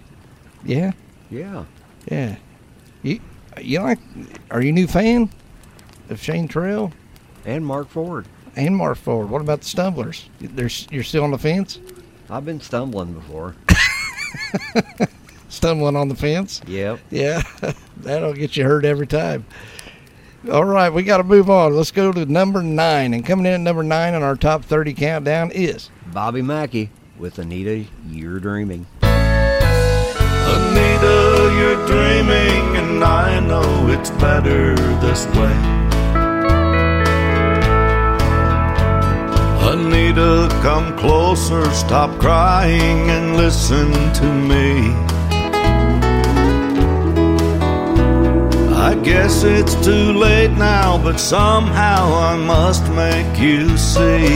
Yeah, 0.64 0.94
Yeah. 1.30 1.66
yeah. 2.10 2.38
You, 3.04 3.20
you 3.60 3.82
like? 3.82 4.00
Are 4.50 4.62
you 4.62 4.70
a 4.70 4.72
new 4.72 4.88
fan 4.88 5.30
of 6.10 6.22
Shane 6.24 6.48
Trail 6.48 6.94
And 7.46 7.66
Mark 7.66 7.90
Ford. 7.90 8.26
and 8.56 8.78
Mark 8.78 8.98
Ford? 8.98 9.30
What 9.30 9.42
about 9.42 9.60
the 9.60 9.68
Stumblers? 9.68 10.30
There's, 10.40 10.88
you're 10.90 11.04
still 11.04 11.26
on 11.26 11.32
the 11.32 11.38
fence, 11.38 11.80
I've 12.30 12.46
been 12.46 12.62
stumbling 12.62 13.12
before. 13.14 13.56
stumbling 15.50 15.98
on 15.98 16.08
the 16.08 16.16
fence. 16.16 16.62
Yep. 16.66 17.00
Yeah, 17.12 17.42
that'll 17.98 18.32
get 18.34 18.56
you 18.56 18.64
hurt 18.64 18.86
every 18.86 19.08
time. 19.08 19.46
All 20.52 20.64
right, 20.64 20.90
we 20.90 21.04
got 21.04 21.18
to 21.18 21.24
move 21.24 21.50
on. 21.50 21.76
Let's 21.76 21.92
go 21.92 22.12
to 22.12 22.26
number 22.26 22.62
nine. 22.62 23.14
And 23.14 23.26
coming 23.26 23.46
in 23.48 23.54
at 23.54 23.60
number 23.60 23.84
nine 23.84 24.14
on 24.14 24.24
our 24.24 24.36
top 24.36 24.64
30 24.64 24.94
countdown 24.94 25.52
is 25.52 25.90
Bobby 26.14 26.42
Mackey 26.42 26.90
with 27.18 27.40
Anita, 27.40 27.86
You're 28.08 28.40
Dreaming. 28.40 28.86
Anita, 30.50 31.54
you're 31.58 31.88
dreaming, 31.88 32.78
and 32.78 33.04
I 33.04 33.40
know 33.40 33.90
it's 33.90 34.12
better 34.12 34.76
this 35.02 35.26
way. 35.36 35.54
Anita, 39.70 40.48
come 40.62 40.96
closer, 40.98 41.70
stop 41.72 42.18
crying, 42.20 43.10
and 43.10 43.36
listen 43.36 43.92
to 44.14 44.32
me. 44.32 45.17
I 48.88 48.96
guess 48.96 49.44
it's 49.44 49.76
too 49.86 50.14
late 50.14 50.52
now, 50.52 50.98
but 50.98 51.20
somehow 51.20 52.06
I 52.32 52.38
must 52.38 52.90
make 52.94 53.38
you 53.38 53.78
see. 53.78 54.30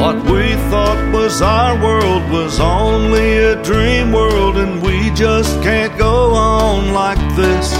What 0.00 0.16
we 0.32 0.54
thought 0.70 1.12
was 1.12 1.42
our 1.42 1.74
world 1.78 2.30
was 2.30 2.58
only 2.58 3.36
a 3.36 3.62
dream 3.62 4.12
world, 4.12 4.56
and 4.56 4.82
we 4.82 5.10
just 5.10 5.62
can't 5.62 5.94
go 5.98 6.32
on 6.32 6.94
like 6.94 7.20
this. 7.36 7.74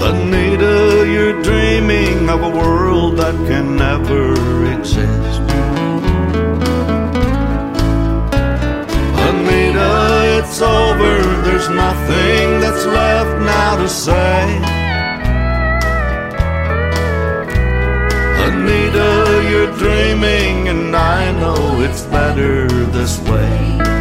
Anita, 0.00 1.06
you're 1.12 1.42
dreaming 1.42 2.30
of 2.30 2.40
a 2.42 2.48
world 2.48 3.18
that 3.18 3.34
can 3.46 3.76
never 3.76 4.32
exist. 4.78 5.42
Anita, 9.28 10.38
it's 10.38 10.62
over, 10.62 11.35
there's 11.56 11.70
nothing 11.70 12.60
that's 12.60 12.84
left 12.84 13.40
now 13.40 13.76
to 13.76 13.88
say. 13.88 14.58
Anita, 18.46 19.48
you're 19.50 19.74
dreaming, 19.78 20.68
and 20.68 20.94
I 20.94 21.32
know 21.40 21.80
it's 21.80 22.02
better 22.02 22.68
this 22.68 23.18
way. 23.20 23.95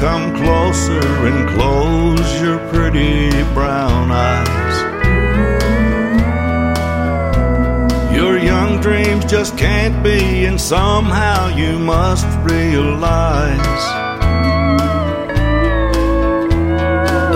Come 0.00 0.34
closer 0.34 1.06
and 1.28 1.46
close 1.50 2.40
your 2.40 2.58
pretty 2.70 3.30
brown 3.52 4.10
eyes. 4.10 4.76
Your 8.14 8.38
young 8.38 8.80
dreams 8.80 9.26
just 9.26 9.58
can't 9.58 10.02
be, 10.02 10.46
and 10.46 10.58
somehow 10.58 11.48
you 11.48 11.78
must 11.78 12.26
realize. 12.50 14.00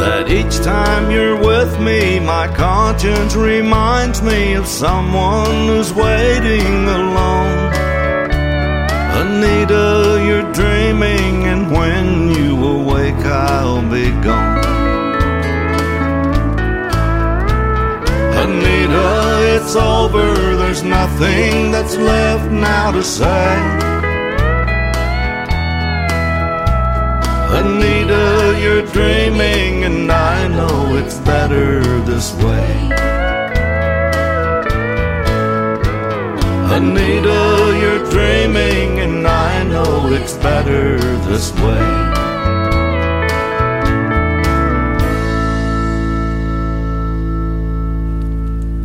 that 0.05 0.31
each 0.31 0.57
time 0.65 1.11
you're 1.11 1.39
with 1.39 1.79
me, 1.81 2.19
my 2.19 2.47
conscience 2.55 3.35
reminds 3.37 4.23
me 4.23 4.55
of 4.55 4.67
someone 4.67 5.67
who's 5.69 5.93
waiting 5.93 6.89
alone. 6.89 7.73
Anita, 9.21 10.23
you're 10.27 10.53
dreaming, 10.53 11.45
and 11.45 11.71
when 11.71 12.24
It's 18.97 19.77
over, 19.77 20.57
there's 20.57 20.83
nothing 20.83 21.71
that's 21.71 21.97
left 21.97 22.51
now 22.51 22.91
to 22.93 23.03
say. 23.03 23.57
Anita, 27.59 28.59
you're 28.61 28.87
dreaming, 28.93 29.85
and 29.85 30.11
I 30.13 30.49
know 30.49 30.97
it's 30.97 31.19
better 31.19 31.81
this 32.03 32.35
way. 32.35 32.91
Anita, 36.77 37.79
you're 37.81 38.05
dreaming, 38.11 39.01
and 39.01 39.27
I 39.27 39.65
know 39.65 40.13
it's 40.13 40.35
better 40.35 40.99
this 41.29 41.53
way. 41.55 42.14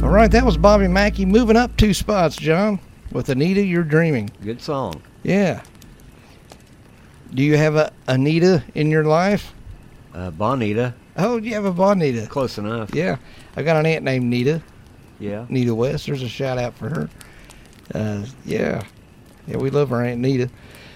All 0.10 0.16
right, 0.16 0.32
that 0.32 0.44
was 0.44 0.58
Bobby 0.58 0.88
Mackey 0.88 1.24
moving 1.24 1.56
up 1.56 1.78
two 1.78 1.94
spots, 1.94 2.36
John, 2.36 2.80
with 3.12 3.30
Anita, 3.30 3.62
You're 3.62 3.84
Dreaming. 3.84 4.32
Good 4.44 4.60
song. 4.60 5.04
Yeah. 5.22 5.62
Do 7.32 7.44
you 7.44 7.58
have 7.58 7.76
a 7.76 7.94
Anita 8.08 8.64
in 8.74 8.90
your 8.90 9.04
life? 9.04 9.54
Uh, 10.12 10.32
Bonita. 10.32 10.96
Oh, 11.16 11.38
you 11.38 11.54
have 11.54 11.66
a 11.66 11.72
Bonita. 11.72 12.26
Close 12.26 12.58
enough. 12.58 12.96
Yeah. 12.96 13.18
I 13.56 13.62
got 13.62 13.78
an 13.78 13.86
aunt 13.86 14.04
named 14.04 14.26
Nita, 14.26 14.64
Yeah. 15.20 15.46
Nita 15.48 15.76
West. 15.76 16.08
There's 16.08 16.24
a 16.24 16.28
shout 16.28 16.58
out 16.58 16.74
for 16.74 16.90
her. 16.90 17.10
Uh, 17.94 18.26
yeah. 18.46 18.82
Yeah, 19.46 19.58
we 19.58 19.70
love 19.70 19.94
our 19.94 20.04
Aunt 20.04 20.22
Nita. 20.22 20.50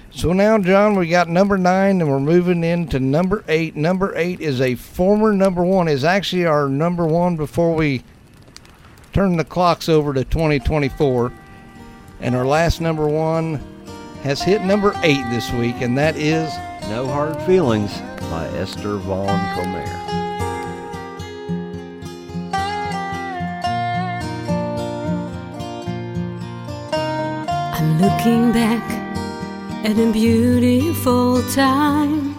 So 0.09 0.33
now, 0.33 0.57
John, 0.57 0.95
we 0.95 1.07
got 1.07 1.29
number 1.29 1.59
nine, 1.59 2.01
and 2.01 2.09
we're 2.09 2.19
moving 2.19 2.63
into 2.63 2.99
number 2.99 3.45
eight. 3.47 3.75
Number 3.75 4.11
eight 4.17 4.41
is 4.41 4.59
a 4.59 4.73
former 4.73 5.33
number 5.33 5.63
one. 5.63 5.87
Is 5.87 6.03
actually 6.03 6.47
our 6.47 6.67
number 6.67 7.05
one 7.05 7.35
before 7.35 7.75
we 7.75 8.01
turn 9.13 9.37
the 9.37 9.45
clocks 9.45 9.87
over 9.87 10.13
to 10.13 10.23
2024. 10.25 11.31
And 12.19 12.35
our 12.35 12.45
last 12.45 12.81
number 12.81 13.07
one 13.07 13.55
has 14.23 14.41
hit 14.41 14.61
number 14.63 14.93
eight 15.03 15.23
this 15.29 15.51
week, 15.51 15.75
and 15.81 15.97
that 15.97 16.15
is 16.17 16.51
No 16.89 17.07
Hard 17.07 17.39
Feelings 17.43 17.95
by 18.29 18.47
Esther 18.55 18.97
Vaughn 18.97 19.39
Comer. 19.53 19.83
I'm 27.75 28.01
looking 28.01 28.51
back 28.51 28.83
at 29.85 29.99
a 29.99 30.11
beautiful 30.11 31.43
time, 31.51 32.33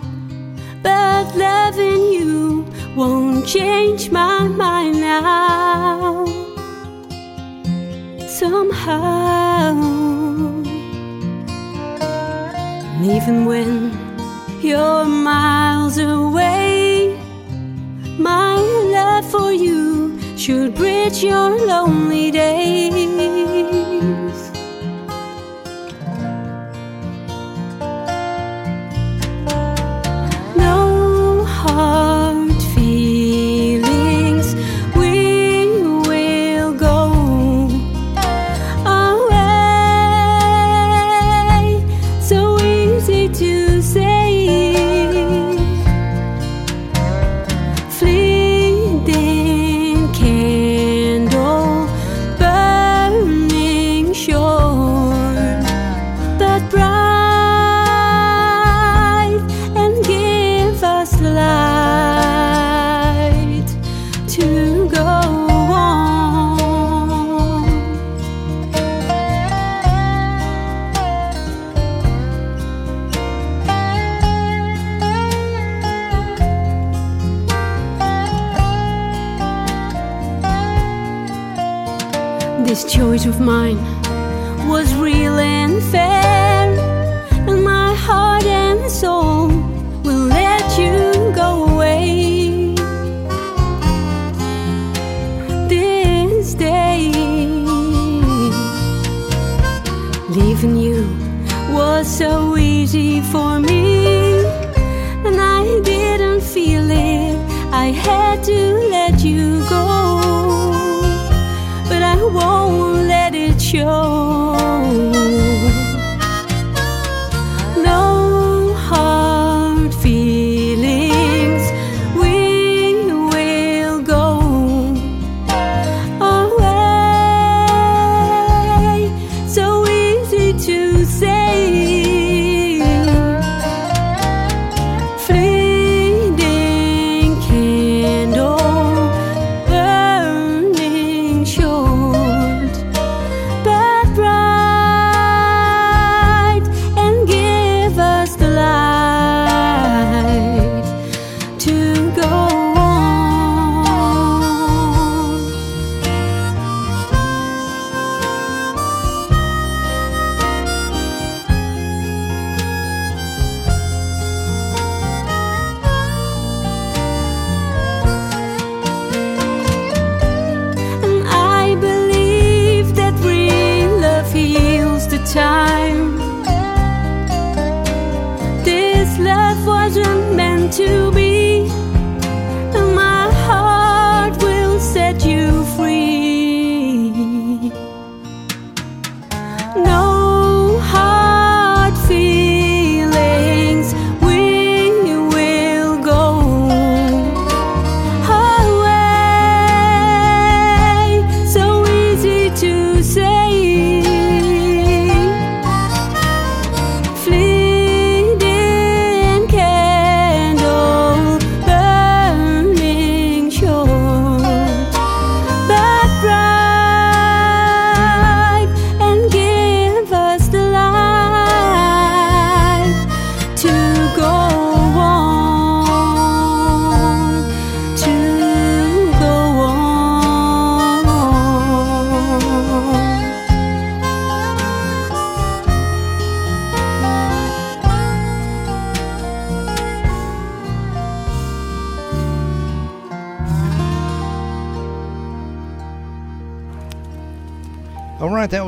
but 0.82 1.36
loving 1.36 2.12
you 2.12 2.66
won't 2.96 3.46
change 3.46 4.10
my 4.10 4.48
mind 4.48 5.00
now. 5.00 6.43
Somehow, 8.34 9.78
and 12.96 13.06
even 13.06 13.44
when 13.44 13.92
you're 14.60 15.04
miles 15.04 15.98
away, 15.98 17.16
my 18.18 18.56
love 18.56 19.24
for 19.30 19.52
you 19.52 20.18
should 20.36 20.74
bridge 20.74 21.22
your 21.22 21.64
lonely 21.64 22.32
days. 22.32 23.04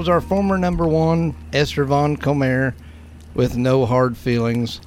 Was 0.07 0.12
our 0.12 0.21
former 0.21 0.57
number 0.57 0.87
one, 0.87 1.35
Esther 1.53 1.85
Von 1.85 2.16
Comer, 2.16 2.77
with 3.35 3.57
no 3.57 3.85
hard 3.87 4.16
feelings. 4.16 4.81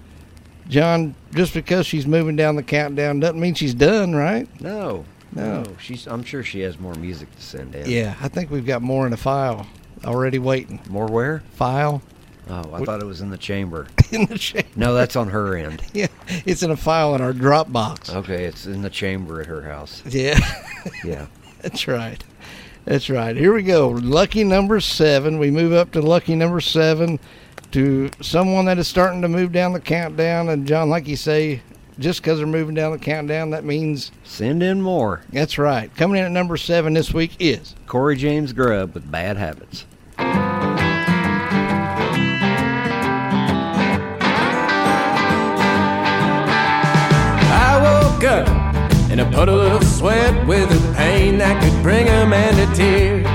John, 0.69 1.13
just 1.35 1.53
because 1.53 1.85
she's 1.85 2.07
moving 2.07 2.37
down 2.37 2.55
the 2.55 2.63
countdown 2.63 3.19
doesn't 3.19 3.37
mean 3.39 3.53
she's 3.53 3.73
done, 3.73 4.15
right? 4.15 4.47
No, 4.61 5.03
No. 5.33 5.63
no, 5.63 5.75
she's. 5.81 6.07
I'm 6.07 6.23
sure 6.23 6.41
she 6.41 6.61
has 6.61 6.79
more 6.79 6.95
music 6.95 7.35
to 7.35 7.41
send 7.41 7.75
in. 7.75 7.89
Yeah, 7.89 8.15
I 8.21 8.29
think 8.29 8.49
we've 8.49 8.65
got 8.65 8.81
more 8.81 9.03
in 9.05 9.11
the 9.11 9.17
file 9.17 9.67
already 10.05 10.39
waiting. 10.39 10.79
More 10.89 11.07
where? 11.07 11.41
File 11.55 12.01
Oh, 12.51 12.73
I 12.73 12.83
thought 12.85 13.01
it 13.01 13.05
was 13.05 13.19
in 13.21 13.29
the 13.29 13.37
chamber. 13.37 13.87
in 14.11 14.25
the 14.25 14.37
chamber. 14.37 14.67
No, 14.77 14.93
that's 14.93 15.15
on 15.17 15.27
her 15.29 15.55
end. 15.57 15.81
Yeah, 15.93 16.07
it's 16.45 16.63
in 16.63 16.71
a 16.71 16.77
file 16.77 17.13
in 17.13 17.21
our 17.21 17.33
Dropbox. 17.33 18.15
Okay, 18.15 18.45
it's 18.45 18.65
in 18.67 18.81
the 18.83 18.89
chamber 18.89 19.41
at 19.41 19.47
her 19.47 19.61
house. 19.63 20.01
Yeah, 20.07 20.39
Yeah. 21.03 21.27
that's 21.61 21.87
right. 21.89 22.23
That's 22.85 23.09
right. 23.09 23.35
Here 23.35 23.53
we 23.53 23.63
go. 23.63 23.89
Lucky 23.89 24.43
number 24.43 24.79
seven. 24.79 25.37
We 25.39 25.51
move 25.51 25.73
up 25.73 25.91
to 25.91 26.01
lucky 26.01 26.35
number 26.35 26.59
seven 26.59 27.19
to 27.71 28.09
someone 28.21 28.65
that 28.65 28.79
is 28.79 28.87
starting 28.87 29.21
to 29.21 29.27
move 29.27 29.51
down 29.51 29.73
the 29.73 29.79
countdown. 29.79 30.49
And 30.49 30.65
John, 30.67 30.89
like 30.89 31.07
you 31.07 31.15
say, 31.15 31.61
just 31.99 32.21
because 32.21 32.39
they're 32.39 32.47
moving 32.47 32.73
down 32.75 32.91
the 32.91 32.97
countdown, 32.97 33.51
that 33.51 33.63
means 33.63 34.11
Send 34.23 34.63
in 34.63 34.81
more. 34.81 35.21
that's 35.31 35.57
right. 35.57 35.93
Coming 35.95 36.17
in 36.19 36.25
at 36.25 36.31
number 36.31 36.57
seven 36.57 36.93
this 36.93 37.13
week 37.13 37.35
is 37.39 37.75
Corey 37.85 38.15
James 38.15 38.53
Grubb 38.53 38.93
with 38.95 39.09
Bad 39.11 39.37
Habits. 39.37 39.85
I 46.51 47.79
woke 47.81 48.23
up 48.23 48.47
in 49.11 49.19
a 49.19 49.31
puddle 49.31 49.59
of 49.59 49.83
sweat 49.83 50.47
with 50.47 50.69
a 50.71 50.93
pain 50.95 51.37
that 51.39 51.61
could 51.63 51.81
bring 51.81 52.07
a 52.07 52.25
man 52.25 52.53
to 52.55 52.67
tears. 52.75 53.25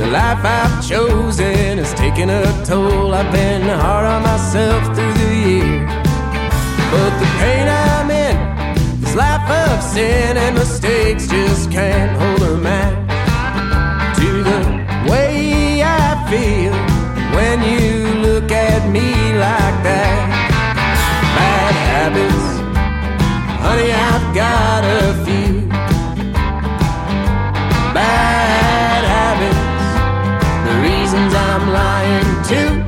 The 0.00 0.06
life 0.06 0.42
I've 0.44 0.86
chosen 0.86 1.78
has 1.78 1.92
taken 1.94 2.30
a 2.30 2.42
toll. 2.64 3.14
I've 3.14 3.30
been 3.30 3.62
hard 3.62 4.06
on 4.06 4.22
myself 4.22 4.82
through 4.96 5.12
the 5.12 5.34
years. 5.46 5.90
But 6.90 7.12
the 7.20 7.28
pain 7.38 7.66
I'm 7.68 8.10
in, 8.10 8.36
this 9.00 9.14
life 9.14 9.48
of 9.48 9.82
sin 9.82 10.36
and 10.36 10.54
mistakes 10.56 11.28
just 11.28 11.70
can't 11.70 12.12
hold 12.20 12.42
a 12.50 12.56
match 12.56 12.96
to 14.18 14.42
the 14.42 14.60
way 15.10 15.82
I 15.82 16.16
feel 16.30 16.74
when 17.36 17.62
you 17.62 18.22
look 18.26 18.50
at 18.50 18.90
me 18.90 19.10
like 19.46 19.76
that. 19.86 20.18
Bad 21.36 21.74
habits, 21.90 22.39
honey, 23.70 23.92
I've 23.92 24.34
got 24.34 24.82
a 24.84 25.00
few. 25.24 25.68
Bad 27.94 29.02
habits, 29.14 29.86
the 30.66 30.74
reasons 30.88 31.32
I'm 31.34 31.64
lying 31.70 32.30
to 32.50 32.79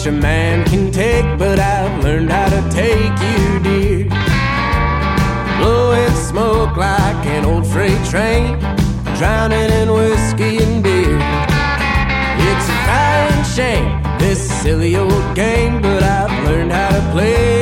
much 0.00 0.06
a 0.06 0.12
man 0.12 0.64
can 0.64 0.90
take, 0.90 1.26
but 1.38 1.58
I've 1.58 2.02
learned 2.02 2.30
how 2.30 2.48
to 2.48 2.62
take 2.70 3.16
you, 3.28 3.60
dear. 3.60 4.08
Blowing 5.58 6.14
smoke 6.14 6.74
like 6.76 7.26
an 7.26 7.44
old 7.44 7.66
freight 7.66 8.02
train, 8.08 8.58
drowning 9.18 9.70
in 9.70 9.92
whiskey 9.92 10.62
and 10.62 10.82
beer. 10.82 11.18
It's 12.48 12.68
a 12.68 12.78
fine 12.88 13.44
shame, 13.44 14.18
this 14.18 14.40
silly 14.62 14.96
old 14.96 15.34
game, 15.34 15.82
but 15.82 16.02
I've 16.02 16.46
learned 16.46 16.72
how 16.72 16.88
to 16.88 17.12
play 17.12 17.59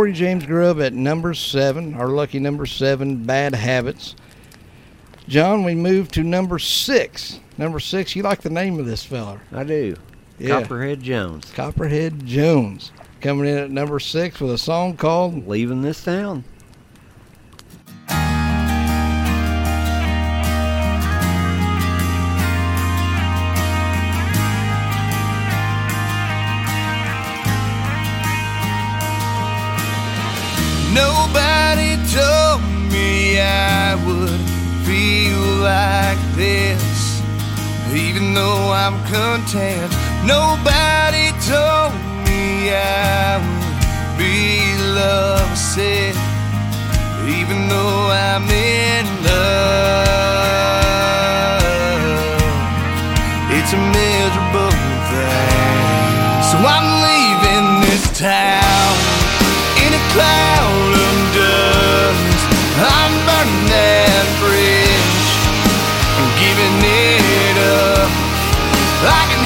Corey 0.00 0.14
James 0.14 0.46
Grubb 0.46 0.80
at 0.80 0.94
number 0.94 1.34
seven, 1.34 1.92
our 1.92 2.08
lucky 2.08 2.38
number 2.38 2.64
seven, 2.64 3.22
Bad 3.22 3.54
Habits. 3.54 4.16
John, 5.28 5.62
we 5.62 5.74
move 5.74 6.10
to 6.12 6.22
number 6.22 6.58
six. 6.58 7.38
Number 7.58 7.78
six, 7.80 8.16
you 8.16 8.22
like 8.22 8.40
the 8.40 8.48
name 8.48 8.78
of 8.78 8.86
this 8.86 9.04
feller. 9.04 9.42
I 9.52 9.62
do. 9.62 9.96
Yeah. 10.38 10.62
Copperhead 10.62 11.02
Jones. 11.02 11.52
Copperhead 11.52 12.24
Jones. 12.24 12.92
Coming 13.20 13.46
in 13.46 13.58
at 13.58 13.70
number 13.70 14.00
six 14.00 14.40
with 14.40 14.52
a 14.52 14.56
song 14.56 14.96
called 14.96 15.46
Leaving 15.46 15.82
this 15.82 16.02
town. 16.02 16.44
Nobody 30.92 31.94
told 32.10 32.60
me 32.90 33.38
I 33.38 33.94
would 34.06 34.40
feel 34.82 35.38
like 35.62 36.18
this, 36.34 37.22
even 37.94 38.34
though 38.34 38.72
I'm 38.72 38.98
content. 39.06 39.92
Nobody 40.26 41.30
told 41.46 41.94
me 42.26 42.74
I 42.74 43.38
would 43.38 44.18
be 44.18 44.74
lovesick, 44.98 46.16
even 47.38 47.68
though 47.68 48.10
I'm 48.10 48.50
in 48.50 49.06
love. 49.22 49.70
It's 53.54 53.72
a 53.72 53.80
miserable 53.94 54.74
thing. 55.06 56.42
So 56.50 56.56
I'm 56.66 56.88
leaving 57.06 57.66
this 57.86 58.04
town 58.18 58.90
in 59.86 59.94
a 59.94 60.02
cloud 60.12 60.59
I 69.02 69.39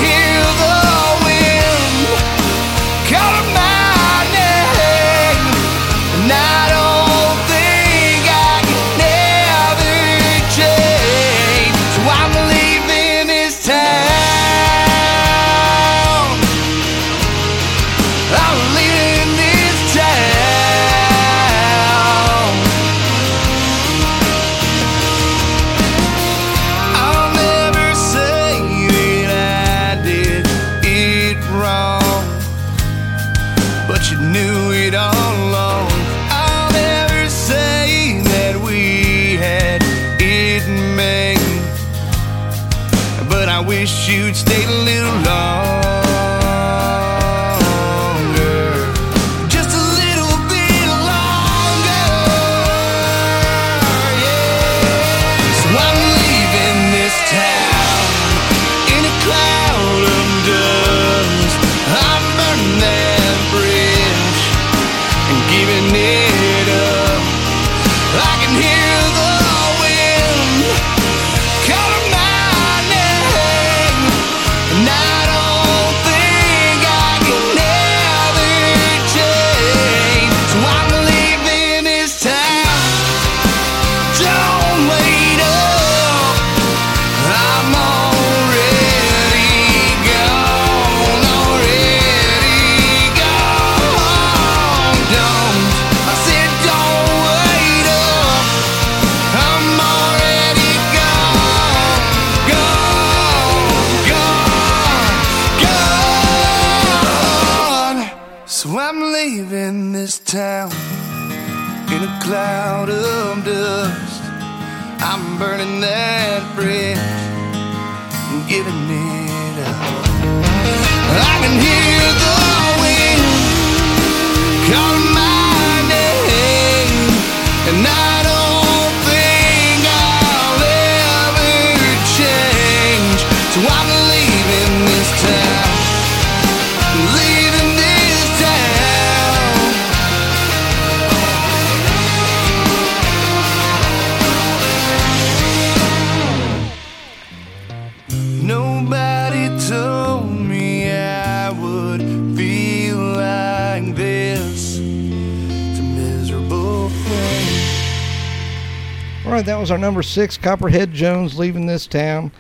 that 159.54 159.60
was 159.60 159.70
our 159.70 159.78
number 159.78 160.02
six, 160.02 160.36
Copperhead 160.36 160.92
Jones, 160.92 161.38
leaving 161.38 161.64
this 161.64 161.86
town. 161.86 162.32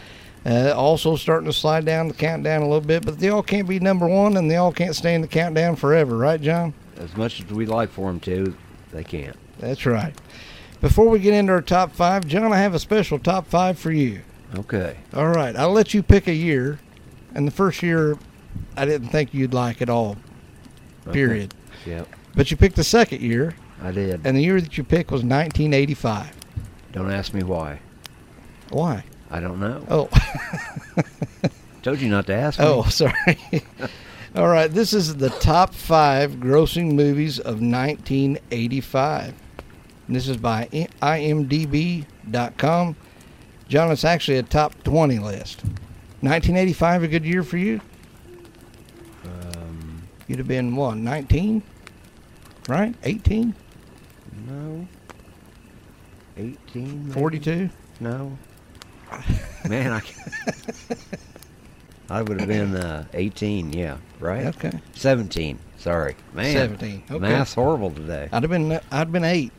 Uh, 0.44 0.72
also 0.76 1.14
starting 1.14 1.46
to 1.46 1.52
slide 1.52 1.84
down 1.84 2.08
the 2.08 2.14
countdown 2.14 2.60
a 2.60 2.64
little 2.64 2.80
bit, 2.80 3.06
but 3.06 3.20
they 3.20 3.28
all 3.28 3.40
can't 3.40 3.68
be 3.68 3.78
number 3.78 4.08
one, 4.08 4.36
and 4.36 4.50
they 4.50 4.56
all 4.56 4.72
can't 4.72 4.96
stay 4.96 5.14
in 5.14 5.20
the 5.20 5.28
countdown 5.28 5.76
forever, 5.76 6.16
right, 6.16 6.40
John? 6.40 6.74
As 6.96 7.16
much 7.16 7.40
as 7.40 7.46
we'd 7.52 7.68
like 7.68 7.88
for 7.90 8.08
them 8.10 8.18
to, 8.20 8.56
they 8.90 9.04
can't. 9.04 9.36
That's 9.60 9.86
right. 9.86 10.12
Before 10.80 11.08
we 11.08 11.20
get 11.20 11.34
into 11.34 11.52
our 11.52 11.62
top 11.62 11.92
five, 11.92 12.26
John, 12.26 12.52
I 12.52 12.58
have 12.58 12.74
a 12.74 12.80
special 12.80 13.20
top 13.20 13.46
five 13.46 13.78
for 13.78 13.92
you. 13.92 14.22
Okay. 14.56 14.96
All 15.14 15.28
right, 15.28 15.54
I'll 15.54 15.70
let 15.70 15.94
you 15.94 16.02
pick 16.02 16.26
a 16.26 16.34
year, 16.34 16.80
and 17.32 17.46
the 17.46 17.52
first 17.52 17.80
year 17.80 18.18
I 18.76 18.86
didn't 18.86 19.10
think 19.10 19.32
you'd 19.32 19.54
like 19.54 19.80
at 19.80 19.88
all. 19.88 20.16
Period. 21.12 21.54
Yep. 21.86 22.08
But 22.34 22.50
you 22.50 22.56
picked 22.56 22.74
the 22.74 22.82
second 22.82 23.20
year, 23.22 23.54
I 23.80 23.92
did. 23.92 24.26
and 24.26 24.36
the 24.36 24.42
year 24.42 24.60
that 24.60 24.76
you 24.76 24.82
picked 24.82 25.12
was 25.12 25.20
1985. 25.22 26.40
Don't 26.94 27.10
ask 27.10 27.34
me 27.34 27.42
why. 27.42 27.80
Why? 28.70 29.04
I 29.28 29.40
don't 29.40 29.58
know. 29.58 29.84
Oh. 29.90 30.08
Told 31.82 32.00
you 32.00 32.08
not 32.08 32.28
to 32.28 32.34
ask 32.34 32.60
me. 32.60 32.64
Oh, 32.66 32.84
sorry. 32.88 33.36
All 34.36 34.46
right, 34.46 34.70
this 34.70 34.92
is 34.92 35.16
the 35.16 35.30
top 35.30 35.74
five 35.74 36.34
grossing 36.34 36.92
movies 36.92 37.40
of 37.40 37.60
1985. 37.60 39.34
And 40.06 40.14
this 40.14 40.28
is 40.28 40.36
by 40.36 40.68
IMDb.com. 41.02 42.06
John, 43.66 43.90
it's 43.90 44.04
actually 44.04 44.38
a 44.38 44.44
top 44.44 44.80
20 44.84 45.18
list. 45.18 45.64
1985, 46.20 47.02
a 47.02 47.08
good 47.08 47.24
year 47.24 47.42
for 47.42 47.56
you? 47.56 47.80
Um, 49.24 50.04
You'd 50.28 50.38
have 50.38 50.46
been 50.46 50.76
what, 50.76 50.96
19? 50.96 51.60
Right? 52.68 52.94
18? 53.02 53.52
no. 54.46 54.86
18? 56.36 57.02
maybe? 57.08 57.12
42? 57.12 57.70
No. 58.00 58.36
Man, 59.68 59.92
I. 59.92 60.02
I 62.10 62.22
would 62.22 62.38
have 62.38 62.48
been 62.48 62.76
uh, 62.76 63.06
18, 63.14 63.72
yeah, 63.72 63.96
right? 64.20 64.46
Okay. 64.46 64.72
17, 64.94 65.58
sorry. 65.78 66.16
Man. 66.34 66.52
17, 66.52 67.04
okay. 67.10 67.18
Math's 67.18 67.54
horrible 67.54 67.90
today. 67.90 68.28
I'd 68.30 68.42
have 68.42 68.50
been 68.50 68.78
I'd 68.90 69.10
been 69.10 69.24
8 69.24 69.50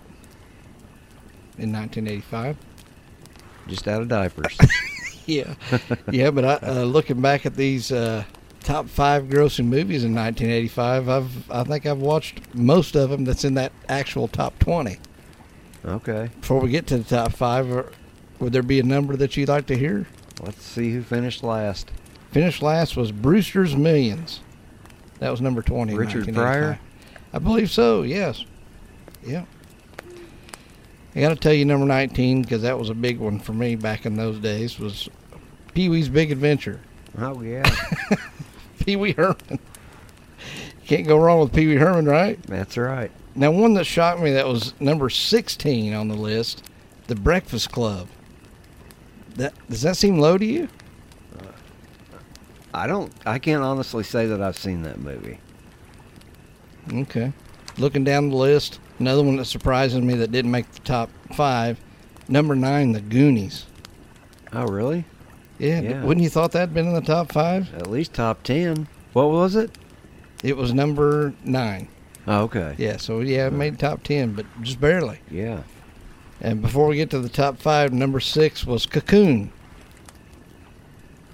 in 1.57 1.71
1985. 1.73 2.57
Just 3.67 3.87
out 3.87 4.01
of 4.01 4.07
diapers. 4.07 4.57
Yeah, 5.27 5.55
yeah, 6.11 6.29
but 6.29 6.45
I, 6.45 6.53
uh, 6.67 6.83
looking 6.83 7.19
back 7.19 7.47
at 7.47 7.55
these 7.55 7.91
uh, 7.91 8.25
top 8.59 8.87
five 8.87 9.23
grossing 9.23 9.65
movies 9.65 10.03
in 10.03 10.13
1985, 10.13 11.09
I've 11.09 11.51
I 11.51 11.63
think 11.63 11.87
I've 11.87 11.97
watched 11.97 12.41
most 12.53 12.95
of 12.95 13.09
them. 13.09 13.25
That's 13.25 13.43
in 13.43 13.55
that 13.55 13.71
actual 13.89 14.27
top 14.27 14.59
20. 14.59 14.99
Okay. 15.85 16.29
Before 16.39 16.59
we 16.59 16.69
get 16.69 16.87
to 16.87 16.97
the 16.97 17.03
top 17.03 17.33
five, 17.33 17.71
or, 17.71 17.91
would 18.39 18.53
there 18.53 18.63
be 18.63 18.79
a 18.79 18.83
number 18.83 19.15
that 19.15 19.37
you'd 19.37 19.49
like 19.49 19.67
to 19.67 19.77
hear? 19.77 20.07
Let's 20.41 20.63
see 20.63 20.91
who 20.91 21.01
finished 21.01 21.43
last. 21.43 21.91
Finished 22.31 22.61
last 22.61 22.97
was 22.97 23.11
Brewster's 23.11 23.75
Millions. 23.75 24.41
That 25.19 25.29
was 25.29 25.41
number 25.41 25.61
20. 25.61 25.93
Richard 25.95 26.27
1985. 26.27 26.79
I 27.33 27.39
believe 27.39 27.71
so. 27.71 28.01
Yes. 28.01 28.43
Yeah. 29.25 29.45
I 31.15 31.21
got 31.21 31.29
to 31.29 31.35
tell 31.37 31.53
you, 31.53 31.63
number 31.63 31.85
19, 31.85 32.41
because 32.41 32.63
that 32.63 32.77
was 32.77 32.89
a 32.89 32.93
big 32.93 33.19
one 33.19 33.39
for 33.39 33.53
me 33.53 33.75
back 33.75 34.05
in 34.05 34.17
those 34.17 34.37
days, 34.39 34.77
was 34.77 35.07
Pee 35.73 35.87
Wee's 35.87 36.09
Big 36.09 36.31
Adventure. 36.31 36.81
Oh, 37.17 37.41
yeah. 37.41 37.63
Pee 38.79 38.97
Wee 38.97 39.13
Herman. 39.13 39.59
Can't 40.85 41.07
go 41.07 41.17
wrong 41.17 41.39
with 41.39 41.53
Pee 41.53 41.67
Wee 41.67 41.77
Herman, 41.77 42.05
right? 42.05 42.41
That's 42.43 42.75
right. 42.75 43.11
Now, 43.35 43.51
one 43.51 43.73
that 43.73 43.83
shocked 43.85 44.21
me 44.21 44.31
that 44.31 44.47
was 44.47 44.73
number 44.79 45.09
16 45.09 45.93
on 45.93 46.07
the 46.07 46.15
list, 46.15 46.63
The 47.07 47.15
Breakfast 47.15 47.71
Club. 47.71 48.07
That 49.35 49.53
Does 49.69 49.81
that 49.81 49.97
seem 49.97 50.17
low 50.19 50.37
to 50.37 50.45
you? 50.45 50.69
Uh, 51.37 51.47
I 52.73 52.87
don't, 52.87 53.11
I 53.25 53.39
can't 53.39 53.61
honestly 53.61 54.03
say 54.03 54.25
that 54.27 54.41
I've 54.41 54.57
seen 54.57 54.83
that 54.83 54.99
movie. 54.99 55.39
Okay. 56.93 57.33
Looking 57.77 58.05
down 58.05 58.29
the 58.29 58.37
list, 58.37 58.79
another 58.99 59.23
one 59.23 59.35
that 59.35 59.45
surprises 59.45 59.99
me 60.01 60.13
that 60.15 60.31
didn't 60.31 60.51
make 60.51 60.71
the 60.71 60.79
top 60.81 61.09
five, 61.33 61.77
number 62.29 62.55
nine, 62.55 62.93
The 62.93 63.01
Goonies. 63.01 63.65
Oh, 64.53 64.65
really? 64.67 65.03
Yeah, 65.59 65.81
Yeah. 65.81 66.03
wouldn't 66.03 66.23
you 66.23 66.29
thought 66.29 66.53
that'd 66.53 66.73
been 66.73 66.87
in 66.87 66.93
the 66.93 67.01
top 67.01 67.33
five? 67.33 67.73
At 67.73 67.87
least 67.87 68.13
top 68.13 68.43
10. 68.43 68.87
What 69.11 69.29
was 69.29 69.55
it? 69.57 69.71
It 70.43 70.55
was 70.55 70.73
number 70.73 71.33
nine. 71.43 71.89
Oh, 72.27 72.43
okay. 72.43 72.75
Yeah, 72.77 72.97
so 72.97 73.19
yeah, 73.19 73.45
I 73.47 73.49
made 73.49 73.77
top 73.79 74.03
ten, 74.03 74.33
but 74.33 74.45
just 74.61 74.79
barely. 74.81 75.19
Yeah. 75.29 75.61
And 76.41 76.61
before 76.61 76.87
we 76.87 76.95
get 76.95 77.09
to 77.11 77.19
the 77.19 77.29
top 77.29 77.57
five, 77.59 77.93
number 77.93 78.19
six 78.19 78.65
was 78.65 78.85
Cocoon. 78.85 79.51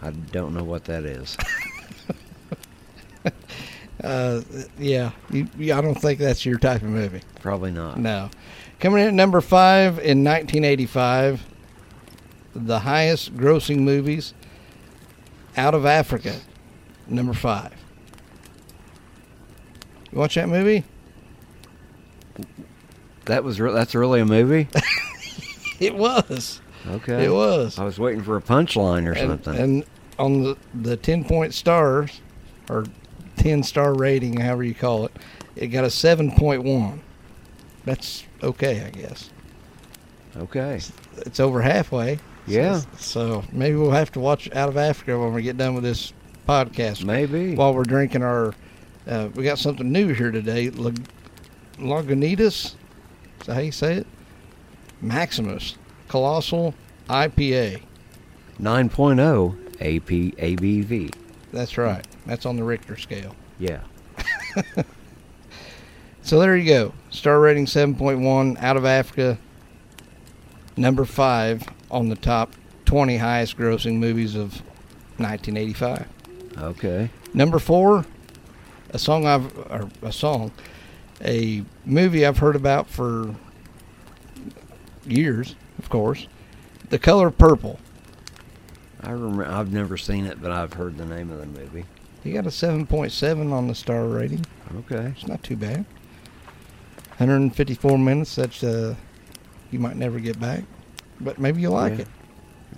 I 0.02 0.10
don't 0.12 0.54
know 0.54 0.64
what 0.64 0.86
that 0.86 1.04
is. 1.06 1.38
Uh, 4.04 4.42
yeah, 4.80 5.12
you, 5.30 5.48
you- 5.60 5.74
I 5.76 5.80
don't 5.82 5.94
think 5.94 6.18
that's 6.18 6.44
your 6.44 6.58
type 6.58 6.82
of 6.82 6.88
movie. 6.90 7.22
Probably 7.40 7.70
not. 7.70 8.00
No. 8.00 8.32
Coming 8.80 9.02
in 9.04 9.08
at 9.10 9.14
number 9.14 9.42
five 9.42 10.00
in 10.00 10.24
1985, 10.24 11.46
the 12.56 12.80
highest 12.80 13.38
grossing 13.38 13.82
movies 13.82 14.34
out 15.56 15.76
of 15.76 15.86
Africa. 15.86 16.36
Number 17.08 17.34
five. 17.34 17.74
You 20.12 20.18
watch 20.20 20.36
that 20.36 20.50
movie? 20.50 20.84
That 23.26 23.44
was 23.44 23.60
re- 23.60 23.72
that's 23.74 23.96
really 23.96 24.22
a 24.22 24.26
movie. 24.26 24.68
It 25.80 25.96
was. 25.96 26.62
Okay. 26.88 27.26
It 27.26 27.32
was. 27.32 27.80
I 27.80 27.84
was 27.84 27.98
waiting 27.98 28.22
for 28.22 28.38
a 28.38 28.42
punchline 28.42 29.08
or 29.08 29.14
And, 29.14 29.44
something. 29.44 29.56
and 29.60 29.84
on 30.20 30.44
the 30.44 30.56
the 30.76 30.96
ten 30.96 31.24
point 31.24 31.56
stars 31.56 32.22
or 32.70 32.86
ten 33.36 33.64
star 33.64 33.96
rating, 33.96 34.40
however 34.40 34.64
you 34.64 34.76
call 34.76 35.06
it, 35.06 35.12
it 35.56 35.68
got 35.70 35.84
a 35.84 35.90
seven 35.90 36.30
point 36.34 36.64
one. 36.64 37.02
That's 37.84 38.24
okay, 38.44 38.84
I 38.86 38.92
guess. 38.92 39.32
Okay. 40.38 40.80
It's 41.26 41.40
over 41.40 41.64
halfway. 41.64 42.20
Yeah. 42.46 42.82
So 43.00 43.44
maybe 43.52 43.76
we'll 43.76 43.90
have 43.90 44.12
to 44.12 44.20
watch 44.20 44.52
Out 44.54 44.70
of 44.70 44.78
Africa 44.78 45.18
when 45.18 45.34
we 45.34 45.42
get 45.42 45.58
done 45.58 45.74
with 45.74 45.84
this 45.84 46.14
podcast. 46.48 47.04
Maybe. 47.04 47.56
While 47.56 47.74
we're 47.74 47.86
drinking 47.86 48.22
our, 48.22 48.54
uh, 49.08 49.30
we 49.36 49.44
got 49.44 49.58
something 49.60 49.92
new 49.92 50.14
here 50.14 50.32
today. 50.32 50.70
Lag- 50.70 51.08
Lagunitas. 51.78 52.76
Is 53.40 53.48
that 53.48 53.54
how 53.56 53.60
you 53.62 53.72
say 53.72 53.96
it? 53.96 54.08
Maximus 55.02 55.78
Colossal 56.08 56.74
IPA. 57.10 57.82
9.0 58.60 59.56
AP 59.80 60.38
ABV. 60.38 61.14
That's 61.52 61.78
right. 61.78 62.06
That's 62.28 62.46
on 62.46 62.56
the 62.56 62.64
Richter 62.64 62.98
scale. 62.98 63.36
Yeah. 63.60 63.82
So 66.24 66.40
there 66.40 66.56
you 66.56 66.70
go. 66.72 66.94
Star 67.10 67.40
rating 67.40 67.66
7.1 67.66 68.62
out 68.62 68.78
of 68.78 68.86
Africa. 68.86 69.38
Number 70.78 71.04
five 71.04 71.64
on 71.90 72.10
the 72.10 72.16
top 72.16 72.54
20 72.86 73.18
highest 73.18 73.58
grossing 73.58 73.96
movies 73.98 74.36
of 74.36 74.62
1985. 75.18 76.08
Okay. 76.58 77.10
Number 77.34 77.60
four, 77.60 78.06
a 78.92 79.00
song 79.00 79.26
I've, 79.26 79.58
or 79.70 79.90
a 80.04 80.12
song, 80.12 80.52
a 81.24 81.64
movie 81.86 82.26
I've 82.26 82.38
heard 82.38 82.56
about 82.56 82.88
for 82.88 83.34
years, 85.06 85.56
of 85.80 85.90
course. 85.90 86.28
The 86.90 87.00
Color 87.00 87.32
Purple. 87.32 87.80
I 89.02 89.12
remember. 89.12 89.46
I've 89.46 89.72
never 89.74 89.98
seen 89.98 90.26
it, 90.26 90.42
but 90.42 90.52
I've 90.52 90.74
heard 90.74 90.98
the 90.98 91.06
name 91.06 91.32
of 91.32 91.40
the 91.40 91.46
movie. 91.48 91.86
He 92.24 92.34
got 92.34 92.46
a 92.46 92.50
7.7 92.50 93.52
on 93.52 93.68
the 93.68 93.74
star 93.74 94.06
rating. 94.06 94.46
Okay. 94.76 95.12
It's 95.16 95.28
not 95.28 95.42
too 95.42 95.56
bad. 95.56 95.86
154 97.18 97.98
minutes. 97.98 98.36
That's 98.36 98.64
uh, 98.64 98.96
you 99.72 99.80
might 99.80 99.96
never 99.96 100.20
get 100.20 100.40
back, 100.40 100.64
but 101.20 101.40
maybe 101.40 101.62
you 101.62 101.70
like 101.70 101.94
Yeah. 101.94 102.02
it. 102.02 102.08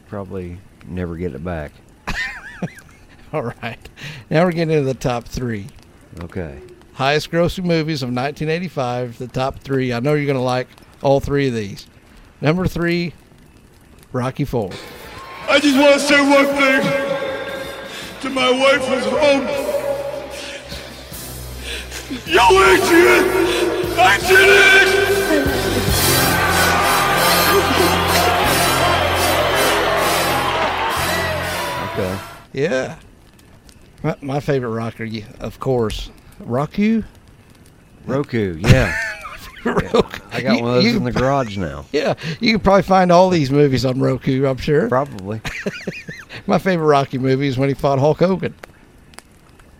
Probably 0.08 0.60
never 0.88 1.16
get 1.18 1.34
it 1.34 1.44
back. 1.44 1.72
All 3.34 3.44
right. 3.62 3.80
Now 4.30 4.46
we're 4.46 4.52
getting 4.52 4.76
into 4.78 4.86
the 4.86 4.94
top 4.94 5.26
three 5.26 5.68
Okay. 6.22 6.60
highest 6.94 7.32
grossing 7.32 7.66
movies 7.66 8.04
of 8.04 8.10
1985. 8.10 9.18
The 9.18 9.28
top 9.28 9.60
three. 9.60 9.92
I 9.94 10.00
know 10.00 10.14
you're 10.14 10.26
going 10.26 10.38
to 10.38 10.42
like 10.44 10.68
all 11.02 11.20
three 11.20 11.48
of 11.48 11.54
these. 11.54 11.88
Number 12.42 12.68
three, 12.68 13.14
Rocky 14.12 14.46
Four. 14.46 14.72
I 15.50 15.60
just 15.60 15.78
want 15.78 15.94
to 15.94 16.00
say 16.00 16.22
one 16.22 16.46
thing 16.46 16.82
to 18.22 18.30
my 18.30 18.52
wife 18.52 18.86
who's 18.86 19.06
home. 19.06 19.48
Yo, 22.28 22.42
Adrian! 22.42 23.26
I 23.98 24.18
did 24.20 24.50
it! 24.50 25.94
Okay. 31.94 32.20
Yeah. 32.54 32.98
My, 34.04 34.16
my 34.22 34.40
favorite 34.40 34.70
rocker, 34.72 35.04
yeah, 35.06 35.26
of 35.40 35.60
course, 35.60 36.10
Roku. 36.40 37.04
Roku. 38.06 38.58
Yeah. 38.60 38.94
Roku. 39.66 40.02
I 40.32 40.42
got 40.42 40.58
You- 40.58 40.64
one 40.64 40.78
of 40.78 40.84
those 40.84 40.96
in 40.96 41.04
the 41.06 41.12
garage 41.12 41.58
now. 41.58 41.86
Yeah, 41.94 42.16
you 42.42 42.52
can 42.52 42.60
probably 42.60 42.82
find 42.84 43.12
all 43.12 43.30
these 43.30 43.50
movies 43.50 43.86
on 43.86 44.00
Roku. 44.02 44.46
I'm 44.46 44.58
sure. 44.58 44.90
Probably. 44.90 45.40
My 46.48 46.58
favorite 46.58 46.88
Rocky 46.88 47.18
movie 47.18 47.48
is 47.48 47.58
when 47.58 47.70
he 47.70 47.76
fought 47.76 48.00
Hulk 48.00 48.20
Hogan. 48.20 48.54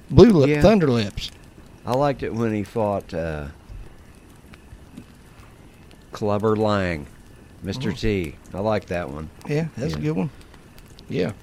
Blue 0.10 0.30
Lip, 0.30 0.50
Yeah. 0.50 0.62
Thunder 0.62 0.88
Lips. 0.88 1.32
I 1.86 1.94
liked 1.96 2.24
it 2.24 2.34
when 2.34 2.54
he 2.54 2.64
fought 2.64 3.14
uh, 3.14 3.48
Clubber 6.14 6.56
Lang, 6.56 7.08
Mr. 7.66 7.92
Mm. 7.92 8.00
T. 8.00 8.36
I 8.54 8.60
like 8.60 8.86
that 8.86 9.10
one. 9.10 9.30
Yeah, 9.50 9.68
that's 9.76 9.96
a 9.96 10.00
good 10.00 10.16
one. 10.16 10.30
Yeah. 11.10 11.34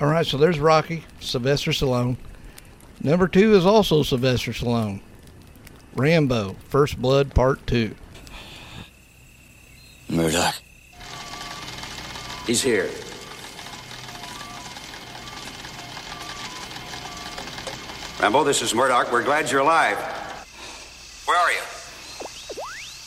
All 0.00 0.08
right, 0.08 0.24
so 0.24 0.38
there's 0.38 0.58
Rocky, 0.58 1.04
Sylvester 1.20 1.72
Stallone. 1.72 2.16
Number 3.02 3.28
two 3.28 3.54
is 3.54 3.66
also 3.66 4.02
Sylvester 4.02 4.52
Stallone. 4.52 5.00
Rambo, 5.94 6.56
First 6.68 6.96
Blood 7.00 7.34
Part 7.34 7.66
Two. 7.66 7.94
Murdock. 10.08 10.54
He's 12.46 12.62
here. 12.62 12.88
Rambo, 18.20 18.44
this 18.44 18.62
is 18.62 18.74
Murdock. 18.74 19.12
We're 19.12 19.22
glad 19.22 19.50
you're 19.50 19.60
alive. 19.60 19.98
Where 21.26 21.38
are 21.38 21.52
you? 21.52 21.60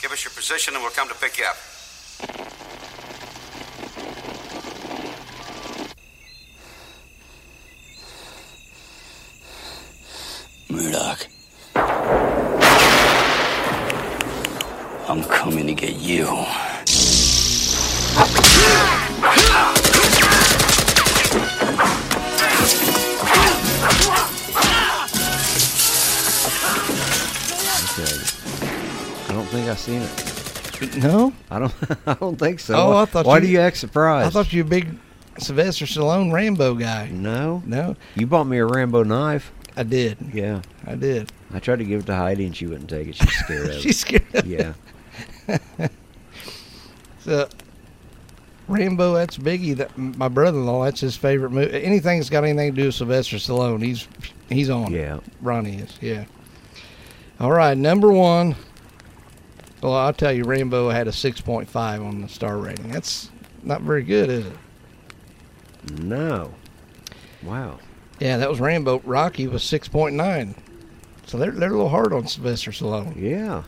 Give 0.02 0.12
us 0.12 0.24
your 0.24 0.32
position 0.32 0.76
and 0.76 0.84
we'll 0.84 0.92
come 0.92 1.08
to 1.08 1.16
pick 1.16 1.40
you 1.40 1.46
up. 1.46 1.58
Murdock. 10.74 11.28
I'm 15.08 15.24
coming 15.26 15.68
to 15.68 15.74
get 15.74 15.96
you. 15.96 16.28
Okay. 27.94 28.14
I 29.30 29.34
don't 29.34 29.46
think 29.48 29.70
I've 29.70 29.80
seen 29.80 30.02
it. 30.02 30.98
No? 31.04 31.34
I 31.50 31.60
don't. 31.60 31.74
I 32.08 32.14
don't 32.16 32.38
think 32.38 32.60
so. 32.60 32.76
Oh, 32.76 32.90
Why- 32.92 33.02
I 33.02 33.06
thought 33.06 33.26
Why 33.26 33.36
you- 33.38 33.42
do 33.42 33.48
you 33.48 33.60
act 33.60 33.78
surprised? 33.78 34.28
I 34.28 34.30
thought 34.30 34.52
you 34.52 34.64
were 34.64 34.68
a 34.68 34.70
big 34.70 34.98
Sylvester 35.38 35.86
Stallone 35.86 36.32
Rambo 36.34 36.76
guy. 36.76 37.10
No. 37.12 37.64
No, 37.66 37.96
You 38.16 38.28
bought 38.28 38.46
me 38.46 38.58
a 38.58 38.66
Rambo 38.66 39.04
knife. 39.04 39.52
I 39.76 39.84
did. 39.84 40.18
Yeah. 40.34 40.62
I 40.86 40.96
did. 40.96 41.32
I 41.54 41.60
tried 41.60 41.80
to 41.80 41.86
give 41.86 42.02
it 42.02 42.06
to 42.08 42.16
Heidi 42.16 42.46
and 42.46 42.56
she 42.56 42.66
wouldn't 42.68 42.90
take 42.90 43.08
it. 43.08 43.16
She's 43.16 43.32
scared 43.32 43.66
of 43.70 43.72
it. 43.76 43.82
She's 43.82 44.00
scared. 44.00 44.24
Of 44.36 44.46
Yeah. 44.48 44.74
So, 47.20 47.48
Rambo, 48.68 49.14
that's 49.14 49.38
Biggie. 49.38 49.78
That 49.78 49.98
my 49.98 50.28
brother-in-law. 50.28 50.84
That's 50.84 51.00
his 51.00 51.16
favorite 51.16 51.52
movie. 51.52 51.82
Anything 51.84 52.20
that's 52.20 52.30
got 52.30 52.44
anything 52.44 52.76
to 52.76 52.82
do 52.82 52.86
with 52.88 52.96
Sylvester 52.96 53.38
Stallone, 53.38 53.82
he's 53.82 54.08
he's 54.50 54.70
on. 54.70 54.94
it. 54.94 54.98
Yeah. 55.00 55.20
Ronnie 55.42 55.78
is. 55.78 55.98
Yeah. 56.02 56.26
All 57.40 57.52
right, 57.52 57.78
number 57.78 58.12
one. 58.12 58.56
Well, 59.82 59.94
I'll 59.94 60.14
tell 60.14 60.34
you, 60.34 60.44
Rambo 60.44 60.90
had 60.90 61.08
a 61.08 61.12
six 61.14 61.40
point 61.40 61.70
five 61.70 62.02
on 62.02 62.22
the 62.22 62.28
star 62.28 62.58
rating. 62.58 62.90
That's 62.92 63.30
not 63.64 63.82
very 63.82 64.04
good, 64.04 64.30
is 64.30 64.46
it? 64.48 66.00
No. 66.02 66.54
Wow. 67.42 67.80
Yeah, 68.20 68.38
that 68.38 68.50
was 68.50 68.60
Rambo. 68.60 69.02
Rocky 69.06 69.48
was 69.48 69.64
six 69.64 69.88
point 69.88 70.16
nine. 70.16 70.56
So 71.26 71.38
they're 71.38 71.52
they're 71.52 71.70
a 71.70 71.74
little 71.74 71.90
hard 71.90 72.14
on 72.14 72.28
Sylvester 72.28 72.72
Stallone. 72.72 73.16
Yeah. 73.20 73.64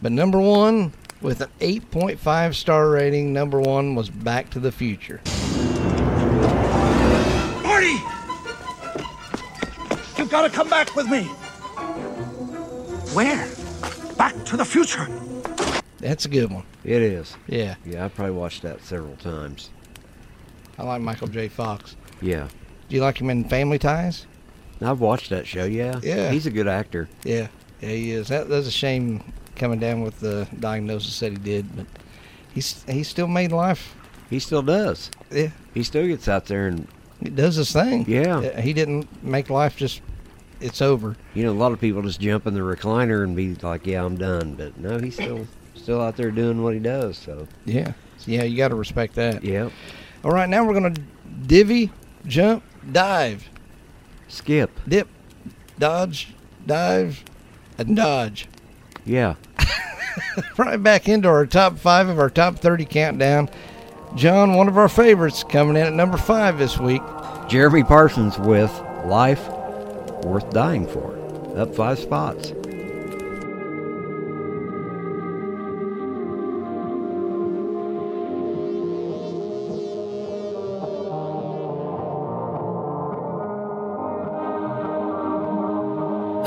But 0.00 0.12
number 0.12 0.38
one, 0.38 0.92
with 1.20 1.40
an 1.40 1.48
8.5 1.58 2.54
star 2.54 2.88
rating, 2.88 3.32
number 3.32 3.60
one 3.60 3.96
was 3.96 4.08
Back 4.10 4.48
to 4.50 4.60
the 4.60 4.70
Future. 4.70 5.20
Marty! 7.64 7.96
You've 10.16 10.30
got 10.30 10.42
to 10.42 10.50
come 10.50 10.68
back 10.70 10.94
with 10.94 11.08
me. 11.08 11.24
Where? 13.14 13.48
Back 14.16 14.44
to 14.44 14.56
the 14.56 14.64
future. 14.64 15.08
That's 15.98 16.24
a 16.26 16.28
good 16.28 16.52
one. 16.52 16.64
It 16.84 17.02
is. 17.02 17.36
Yeah, 17.48 17.74
Yeah. 17.84 18.04
I 18.04 18.08
probably 18.08 18.34
watched 18.34 18.62
that 18.62 18.84
several 18.84 19.16
times. 19.16 19.70
I 20.78 20.84
like 20.84 21.00
Michael 21.00 21.26
J. 21.26 21.48
Fox. 21.48 21.96
Yeah. 22.22 22.46
Do 22.88 22.96
you 22.96 23.02
like 23.02 23.20
him 23.20 23.30
in 23.30 23.44
Family 23.44 23.78
Ties? 23.78 24.26
I've 24.80 25.00
watched 25.00 25.30
that 25.30 25.46
show. 25.46 25.64
Yeah. 25.64 26.00
Yeah. 26.02 26.30
He's 26.30 26.46
a 26.46 26.50
good 26.50 26.68
actor. 26.68 27.08
Yeah, 27.24 27.48
yeah, 27.80 27.88
he 27.88 28.12
is. 28.12 28.28
That, 28.28 28.48
that's 28.48 28.66
a 28.66 28.70
shame 28.72 29.22
coming 29.56 29.80
down 29.80 30.02
with 30.02 30.20
the 30.20 30.46
diagnosis 30.60 31.18
that 31.20 31.32
he 31.32 31.38
did, 31.38 31.76
but 31.76 31.86
he's 32.54 32.84
he 32.84 33.02
still 33.02 33.26
made 33.26 33.50
life. 33.52 33.94
He 34.30 34.38
still 34.38 34.62
does. 34.62 35.10
Yeah, 35.30 35.48
He 35.74 35.82
still 35.82 36.06
gets 36.06 36.28
out 36.28 36.46
there 36.46 36.68
and 36.68 36.86
he 37.22 37.30
does 37.30 37.56
his 37.56 37.72
thing. 37.72 38.04
Yeah. 38.08 38.38
Uh, 38.38 38.60
he 38.60 38.72
didn't 38.72 39.08
make 39.24 39.50
life 39.50 39.76
just 39.76 40.00
it's 40.60 40.80
over. 40.82 41.16
you 41.34 41.44
know 41.44 41.52
a 41.52 41.54
lot 41.54 41.72
of 41.72 41.80
people 41.80 42.02
just 42.02 42.20
jump 42.20 42.46
in 42.46 42.54
the 42.54 42.60
recliner 42.60 43.22
and 43.24 43.34
be 43.36 43.54
like, 43.56 43.86
"Yeah, 43.86 44.04
I'm 44.04 44.16
done." 44.16 44.54
But 44.54 44.78
no, 44.78 44.98
he's 44.98 45.14
still 45.14 45.46
still 45.74 46.00
out 46.00 46.16
there 46.16 46.30
doing 46.30 46.62
what 46.62 46.74
he 46.74 46.80
does. 46.80 47.16
So 47.18 47.46
Yeah, 47.64 47.92
yeah, 48.26 48.42
you 48.44 48.56
got 48.56 48.68
to 48.68 48.74
respect 48.74 49.14
that. 49.16 49.42
yeah. 49.44 49.70
All 50.24 50.30
right, 50.32 50.48
now 50.48 50.64
we're 50.64 50.74
gonna 50.74 50.94
divvy, 51.46 51.90
jump, 52.26 52.62
dive, 52.90 53.48
Skip. 54.28 54.70
dip, 54.86 55.08
dodge, 55.78 56.34
dive, 56.66 57.24
and 57.76 57.96
dodge. 57.96 58.48
Yeah. 59.04 59.34
right 60.58 60.82
back 60.82 61.08
into 61.08 61.28
our 61.28 61.46
top 61.46 61.78
five 61.78 62.08
of 62.08 62.18
our 62.18 62.30
top 62.30 62.56
30 62.56 62.84
countdown. 62.84 63.48
John, 64.14 64.54
one 64.54 64.68
of 64.68 64.78
our 64.78 64.88
favorites, 64.88 65.44
coming 65.44 65.76
in 65.76 65.86
at 65.86 65.92
number 65.92 66.16
five 66.16 66.58
this 66.58 66.78
week. 66.78 67.02
Jeremy 67.48 67.82
Parsons 67.82 68.38
with 68.38 68.70
Life 69.04 69.48
Worth 70.24 70.50
Dying 70.50 70.86
For. 70.86 71.16
Up 71.56 71.74
five 71.74 71.98
spots. 71.98 72.52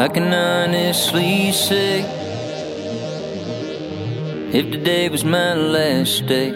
I 0.02 0.08
can 0.08 0.34
honestly 0.34 1.52
say 1.52 2.02
if 4.52 4.72
today 4.72 5.10
was 5.10 5.24
my 5.24 5.54
last 5.54 6.26
day, 6.26 6.50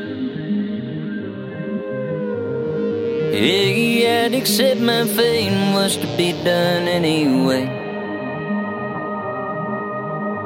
I'd 4.25 4.33
accept 4.33 4.81
my 4.81 5.05
fate 5.05 5.75
was 5.75 5.95
to 5.97 6.07
be 6.17 6.31
done 6.31 6.87
anyway. 6.87 7.67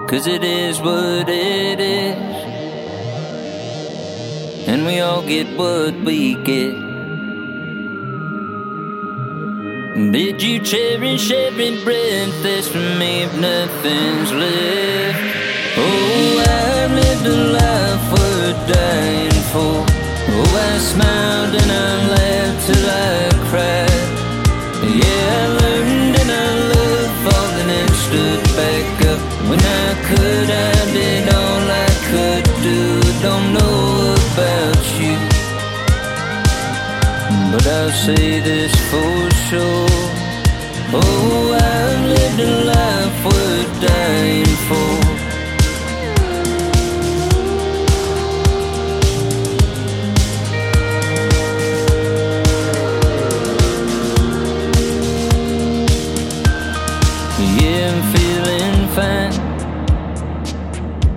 Cause 0.10 0.28
it 0.28 0.44
is 0.44 0.82
what 0.82 1.30
it 1.30 1.80
is, 1.80 2.18
and 4.68 4.86
we 4.86 5.00
all 5.00 5.22
get 5.22 5.48
what 5.58 5.96
we 6.02 6.36
get. 6.44 6.89
Did 10.00 10.42
you 10.42 10.60
cherish 10.62 11.30
every 11.30 11.84
breath 11.84 12.32
that's 12.42 12.70
from 12.70 12.98
me 12.98 13.24
if 13.24 13.34
nothing's 13.38 14.32
left? 14.32 15.20
Oh, 15.78 16.44
I 16.48 16.88
lived 16.88 17.26
a 17.28 17.38
life 17.60 18.06
worth 18.14 18.62
dying 18.74 19.40
for. 19.52 19.84
Oh, 20.34 20.56
I 20.56 20.78
smiled 20.80 21.54
and 21.54 21.70
I 21.70 21.92
laughed 22.16 22.66
till 22.66 22.90
I 22.90 23.30
cried. 23.52 24.02
Yeah, 24.88 25.36
I 25.38 25.48
learned 25.60 26.16
and 26.16 26.32
I 26.32 26.50
loved 26.72 27.16
falling 27.26 27.70
and 27.70 27.92
stood 28.06 28.44
back 28.56 29.06
up. 29.12 29.20
When 29.50 29.60
I 29.60 29.90
could, 30.08 30.50
I 30.50 30.74
did 30.96 31.28
all 31.28 31.64
I 31.86 31.90
could 32.10 32.46
do. 32.64 33.02
Don't 33.22 33.54
know 33.54 34.16
about. 34.16 34.79
But 37.52 37.66
I'll 37.66 37.90
say 37.90 38.40
this 38.42 38.74
for 38.92 39.32
sure. 39.48 39.88
Oh, 40.94 41.58
I've 41.60 42.06
lived 42.06 42.40
a 42.40 42.64
life 42.64 43.26
worth 43.26 43.82
dying 43.82 44.56
for. 44.68 44.92
Yeah, 57.58 57.90
I'm 57.90 58.02
feeling 58.14 58.80
fine. 58.96 59.36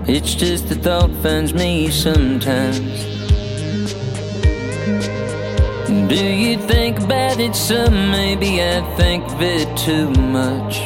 It's 0.07 0.33
just 0.33 0.67
the 0.69 0.75
thought 0.75 1.11
finds 1.21 1.53
me 1.53 1.91
sometimes. 1.91 3.02
Do 6.07 6.15
you 6.15 6.57
think 6.57 6.99
about 6.99 7.39
it 7.39 7.55
some? 7.55 8.11
Maybe 8.11 8.61
I 8.61 8.81
think 8.97 9.23
of 9.23 9.41
it 9.41 9.77
too 9.77 10.09
much. 10.09 10.79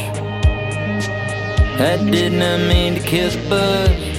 I 1.79 1.97
did 2.11 2.33
not 2.33 2.59
mean 2.67 2.95
to 2.95 3.01
the 3.01 3.49
buzz. 3.49 4.17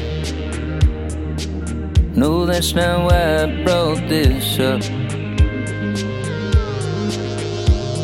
No, 2.16 2.46
that's 2.46 2.74
not 2.74 3.04
why 3.04 3.42
I 3.42 3.62
brought 3.62 4.08
this 4.08 4.58
up. 4.58 4.82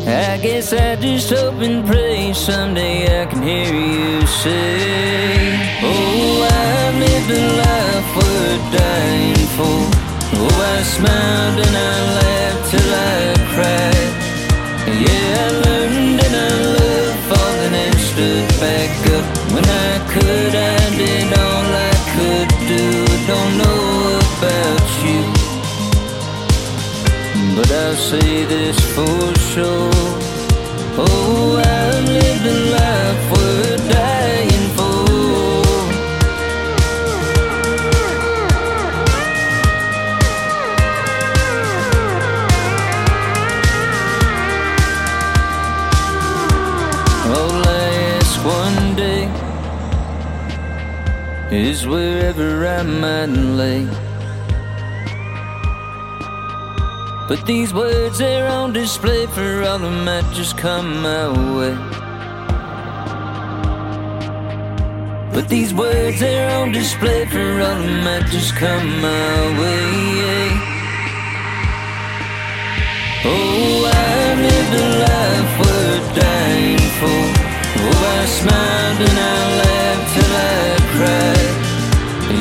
I 0.07 0.37
guess 0.37 0.71
I 0.71 0.95
just 0.95 1.29
hope 1.31 1.55
and 1.55 1.85
pray 1.85 2.31
someday 2.31 3.21
I 3.21 3.25
can 3.25 3.43
hear 3.43 3.73
you 3.73 4.25
say, 4.25 5.79
Oh, 5.81 6.47
I 6.49 6.91
lived 6.97 7.31
a 7.31 7.43
life 7.57 8.15
worth 8.15 8.71
dying 8.71 9.47
for. 9.57 10.04
Oh, 10.33 10.57
I 10.75 10.83
smiled 10.83 11.57
and 11.65 11.75
I 11.77 11.95
laughed 12.19 12.63
till 12.71 12.91
I 12.93 13.17
cried. 13.53 14.11
Yeah, 15.05 15.45
I 15.45 15.49
learned 15.65 16.19
and 16.25 16.35
I 16.35 16.53
loved 16.77 17.19
falling 17.29 17.75
and 17.85 17.97
stood 18.09 18.47
back 18.59 18.93
up. 19.17 19.25
When 19.53 19.65
I 19.65 19.93
could, 20.13 20.53
I 20.55 20.77
did 21.01 21.29
all 21.45 21.67
I 21.89 21.95
could 22.13 22.49
do. 22.71 22.85
Don't 23.31 23.53
know 23.61 24.19
about 24.35 24.87
you, 25.05 25.21
but 27.55 27.69
I'll 27.71 27.95
say 27.95 28.45
this 28.45 28.77
for 28.95 29.19
sure. 29.51 29.91
Oh, 30.97 31.61
I've 31.63 32.07
lived 32.07 32.45
a 32.45 32.57
life 32.77 33.21
is 51.55 51.87
wherever 51.87 52.67
I 52.67 52.83
might 52.83 53.25
lay. 53.27 53.85
But 57.27 57.45
these 57.45 57.73
words 57.73 58.21
are 58.21 58.47
on 58.47 58.73
display 58.73 59.25
for 59.27 59.63
all 59.63 59.79
that 59.79 60.03
might 60.03 60.29
just 60.33 60.57
come 60.57 61.01
my 61.01 61.27
way. 61.57 61.75
But 65.33 65.47
these 65.49 65.73
words 65.73 66.21
are 66.21 66.49
on 66.59 66.71
display 66.71 67.25
for 67.25 67.61
all 67.65 67.79
that 67.81 68.03
might 68.03 68.29
just 68.31 68.55
come 68.55 68.87
my 69.01 69.37
way. 69.59 70.49
Oh, 73.27 73.91
I've 74.03 74.39
lived 74.47 74.73
a 74.83 74.87
life 75.07 75.51
worth 75.59 76.15
dying 76.15 76.79
for. 76.99 77.44
Oh, 77.87 78.01
I 78.17 78.25
smiled 78.39 78.99
and 79.07 79.17
I 79.33 79.39
laughed 79.61 80.07
till 80.13 80.33
I 80.35 80.65
cried. 80.93 81.53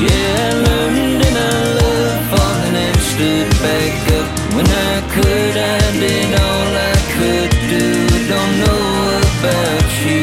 Yeah, 0.05 0.47
I 0.47 0.53
learned 0.66 1.22
and 1.28 1.36
I 1.36 1.57
loved 1.80 2.24
falling 2.30 2.76
and 2.86 2.99
stood 3.12 3.51
back 3.64 3.95
up. 4.18 4.28
When 4.57 4.66
I 4.66 4.95
could, 5.14 5.55
I 5.57 5.80
did 6.03 6.30
all 6.47 6.70
I 6.92 6.97
could 7.14 7.53
do. 7.74 7.86
Don't 8.32 8.55
know 8.64 8.86
about 9.34 9.88
you, 10.07 10.22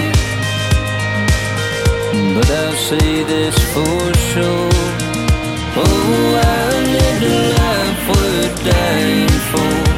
but 2.36 2.50
I'll 2.62 2.80
say 2.90 3.10
this 3.24 3.58
for 3.74 4.02
sure. 4.32 4.70
Oh, 5.84 6.42
I 6.44 6.64
lived 6.96 7.24
a 7.24 7.38
life 7.62 8.04
worth 8.10 8.58
dying 8.66 9.36
for. 9.52 9.91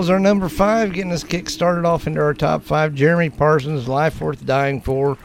Was 0.00 0.08
our 0.08 0.18
number 0.18 0.48
five, 0.48 0.94
getting 0.94 1.12
us 1.12 1.22
kick 1.22 1.50
started 1.50 1.84
off 1.84 2.06
into 2.06 2.20
our 2.22 2.32
top 2.32 2.62
five. 2.62 2.94
Jeremy 2.94 3.28
Parsons, 3.28 3.86
Life 3.86 4.18
Worth 4.22 4.46
Dying 4.46 4.80
For, 4.80 5.18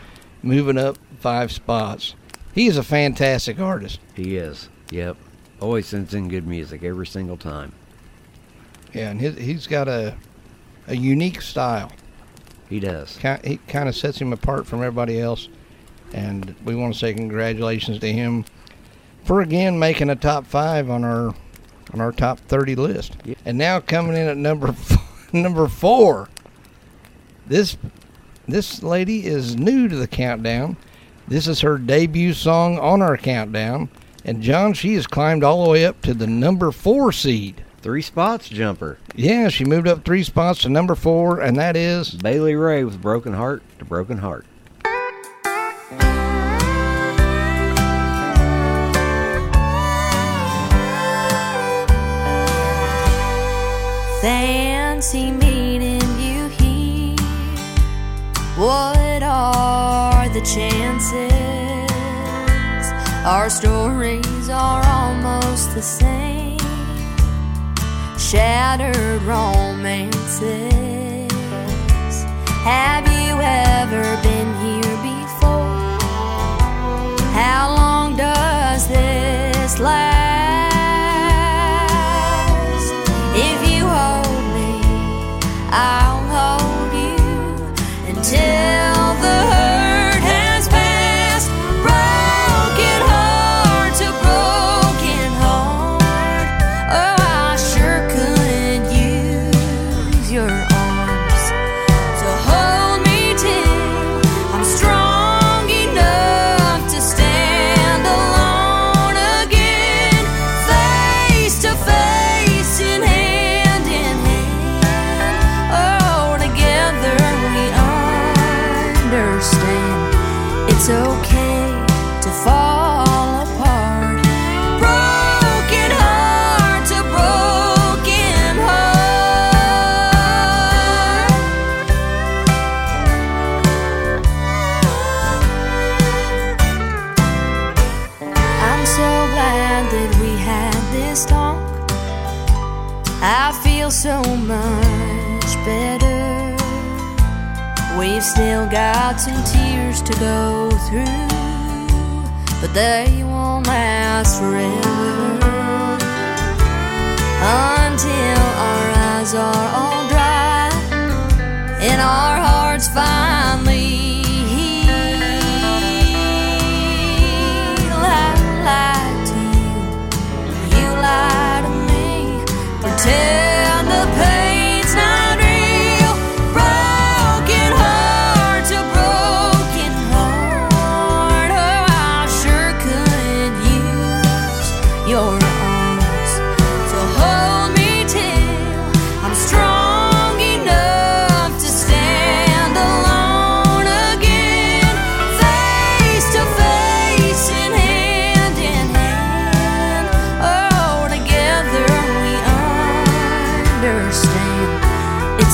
moving 0.44 0.78
up 0.78 0.98
five 1.22 1.50
spots. 1.54 2.14
He 2.54 2.68
is 2.68 2.76
a 2.76 2.84
fantastic 2.84 3.58
artist. 3.58 4.02
He 4.16 4.36
is. 4.36 4.68
Yep. 4.92 5.16
Always 5.62 5.86
sends 5.88 6.14
in 6.14 6.28
good 6.28 6.46
music 6.46 6.84
every 6.84 7.08
single 7.08 7.38
time. 7.38 7.72
Yeah, 8.94 9.12
and 9.12 9.22
his, 9.22 9.38
he's 9.38 9.66
got 9.66 9.88
a 9.88 10.16
a 10.88 10.96
unique 10.98 11.42
style. 11.42 11.90
He 12.70 12.82
does. 12.82 13.18
Ki- 13.22 13.38
He 13.50 13.58
kind 13.70 13.88
of 13.88 13.96
sets 13.96 14.20
him 14.20 14.34
apart 14.34 14.68
from 14.68 14.80
everybody 14.80 15.22
else, 15.22 15.48
and 16.14 16.54
we 16.66 16.76
want 16.76 16.94
to 16.94 17.00
say 17.00 17.14
congratulations 17.14 18.00
to 18.00 18.12
him 18.12 18.44
for 19.24 19.40
again 19.40 19.80
making 19.80 20.10
a 20.10 20.16
top 20.18 20.46
five 20.46 20.90
on 20.90 21.06
our 21.06 21.34
on 21.96 22.02
our 22.02 22.12
top 22.12 22.40
thirty 22.42 22.76
list. 22.76 23.16
And 23.46 23.58
now 23.58 23.80
coming 23.80 24.18
in 24.18 24.28
at 24.28 24.36
number 24.38 24.70
f- 24.70 25.34
number 25.34 25.68
four. 25.68 26.28
This 27.48 27.78
this 28.48 28.84
lady 28.84 29.26
is 29.26 29.56
new 29.56 29.88
to 29.88 29.96
the 29.96 30.08
countdown. 30.08 30.76
This 31.28 31.48
is 31.48 31.62
her 31.62 31.78
debut 31.78 32.34
song 32.34 32.78
on 32.78 33.02
our 33.02 33.16
countdown. 33.18 33.90
And 34.26 34.42
John, 34.42 34.74
she 34.74 34.96
has 34.96 35.08
climbed 35.08 35.44
all 35.44 35.64
the 35.64 35.70
way 35.70 35.86
up 35.86 36.02
to 36.02 36.14
the 36.14 36.28
number 36.28 36.72
four 36.72 37.12
seed. 37.12 37.64
Three 37.82 38.02
spots 38.02 38.50
jumper. 38.50 38.98
Yeah, 39.16 39.48
she 39.50 39.64
moved 39.64 39.88
up 39.88 40.04
three 40.04 40.24
spots 40.24 40.64
to 40.64 40.70
number 40.70 40.96
four, 40.96 41.40
and 41.40 41.58
that 41.58 41.78
is 41.78 42.12
Bailey 42.12 42.56
Ray 42.56 42.84
with 42.84 43.02
Broken 43.02 43.34
Heart 43.34 43.64
to 43.80 43.86
Broken 43.86 44.18
Heart. 44.18 44.46
Chances? 60.46 61.32
Our 63.26 63.50
stories 63.50 64.50
are 64.50 64.86
almost 64.86 65.74
the 65.74 65.82
same. 65.82 66.60
Shattered 68.18 69.24
romances. 69.24 70.44
Have 72.64 73.06
you 73.08 73.42
ever 73.42 74.15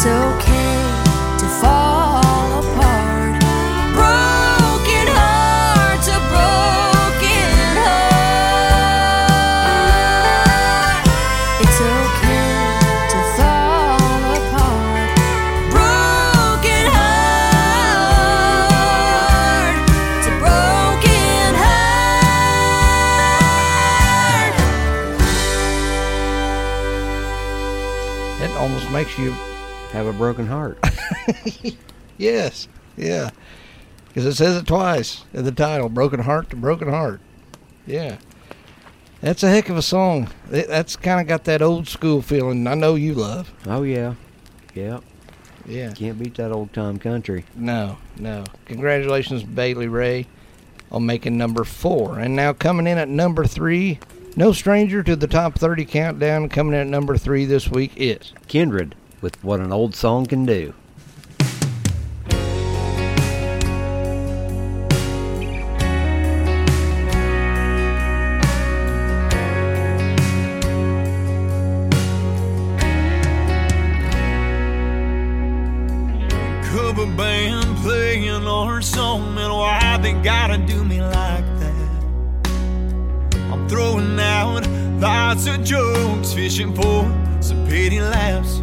it's 0.04 0.08
okay 0.08 0.51
have 29.92 30.08
a 30.08 30.14
broken 30.14 30.48
heart. 30.48 30.80
yes, 32.18 32.68
yeah, 32.96 33.32
because 34.08 34.26
it 34.26 34.36
says 34.36 34.56
it 34.56 34.66
twice 34.66 35.26
in 35.34 35.44
the 35.44 35.52
title: 35.52 35.90
"Broken 35.90 36.22
Heart 36.22 36.50
to 36.52 36.56
Broken 36.56 36.90
Heart." 36.90 37.20
Yeah, 37.86 38.18
that's 39.20 39.44
a 39.44 39.50
heck 39.50 39.70
of 39.70 39.78
a 39.78 39.82
song. 39.82 40.30
It, 40.50 40.68
that's 40.68 40.96
kind 40.96 41.20
of 41.20 41.28
got 41.28 41.44
that 41.46 41.62
old 41.62 41.88
school 41.88 42.22
feeling. 42.22 42.68
I 42.68 42.74
know 42.74 42.96
you 42.96 43.14
love. 43.14 43.52
Oh 43.66 43.84
yeah, 43.84 44.16
yeah, 44.74 45.00
yeah. 45.66 45.92
Can't 45.94 46.18
beat 46.18 46.36
that 46.36 46.52
old 46.52 46.72
time 46.74 46.98
country. 46.98 47.46
No, 47.56 47.98
no. 48.18 48.46
Congratulations, 48.66 49.44
Bailey 49.44 49.88
Ray, 49.88 50.28
on 50.90 51.06
making 51.06 51.38
number 51.38 51.66
four. 51.66 52.18
And 52.20 52.36
now 52.36 52.54
coming 52.54 52.88
in 52.88 52.98
at 52.98 53.10
number 53.10 53.46
three, 53.46 54.00
no 54.38 54.54
stranger 54.54 55.04
to 55.04 55.18
the 55.18 55.28
top 55.28 55.56
30 55.56 55.84
countdown. 55.84 56.48
Coming 56.48 56.76
in 56.76 56.80
at 56.80 56.88
number 56.88 57.18
three 57.18 57.44
this 57.44 57.68
week 57.68 57.92
is 57.98 58.32
Kindred 58.48 58.96
with 59.22 59.42
what 59.44 59.60
an 59.60 59.72
old 59.72 59.96
song 59.96 60.26
can 60.26 60.46
do. 60.46 60.74
jokes, 85.72 86.34
fishing 86.34 86.74
for 86.74 87.04
some 87.40 87.66
pity 87.68 88.02
laughs, 88.02 88.62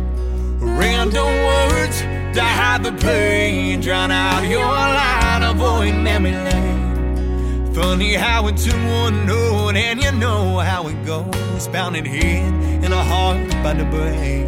random 0.76 1.26
words 1.26 2.00
to 2.36 2.42
hide 2.42 2.82
the 2.84 2.92
pain, 2.92 3.80
drown 3.80 4.10
out 4.10 4.46
your 4.48 4.60
line, 4.60 5.42
avoid 5.42 5.94
memory 5.94 6.32
lane. 6.32 7.72
Funny 7.74 8.14
how 8.14 8.46
it 8.48 8.56
took 8.56 8.74
one 8.74 9.26
note, 9.26 9.76
and 9.76 10.02
you 10.02 10.12
know 10.12 10.58
how 10.58 10.88
it 10.88 11.04
goes, 11.06 11.68
pounding 11.68 12.04
head 12.04 12.52
and 12.84 12.92
a 12.92 13.02
heart 13.04 13.50
by 13.62 13.72
the 13.74 13.84
break. 13.84 14.46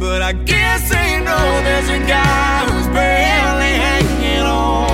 But 0.00 0.22
I 0.22 0.32
guess 0.32 0.90
they 0.90 1.20
know 1.20 1.62
there's 1.62 1.88
a 1.88 2.00
guy 2.06 2.66
who's 2.68 2.88
barely 2.88 3.74
hanging 3.86 4.46
on. 4.46 4.90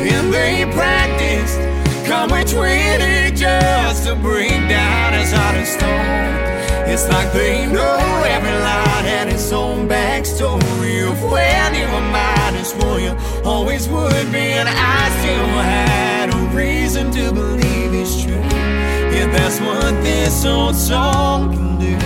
And 0.00 0.32
they 0.32 0.64
practiced 0.72 1.58
coming 2.04 2.46
20 2.46 3.32
just 3.32 4.06
to 4.06 4.14
bring 4.14 4.68
down 4.68 5.12
his 5.14 5.32
heart 5.32 5.56
of 5.56 5.66
stone. 5.66 6.34
It's 6.86 7.08
like 7.08 7.32
they 7.32 7.66
know 7.66 8.22
every 8.26 8.50
line 8.50 9.04
had 9.04 9.28
its 9.28 9.50
own 9.52 9.88
backstory 9.88 11.10
of 11.10 11.22
when 11.22 11.74
you 11.74 11.86
were 11.86 12.08
mine 12.12 12.54
is 12.56 12.72
for 12.72 13.00
you 13.00 13.16
always 13.44 13.88
would 13.88 14.30
be. 14.32 14.52
And 14.60 14.68
I 14.68 15.08
still 15.20 15.46
had 15.72 16.34
a 16.34 16.56
reason 16.56 17.10
to 17.12 17.32
believe 17.32 17.94
it's 17.94 18.22
true. 18.22 18.34
Yeah, 18.34 19.26
that's 19.32 19.60
what 19.60 19.92
this 20.02 20.44
old 20.44 20.76
song 20.76 21.52
can 21.52 21.78
do. 21.78 21.96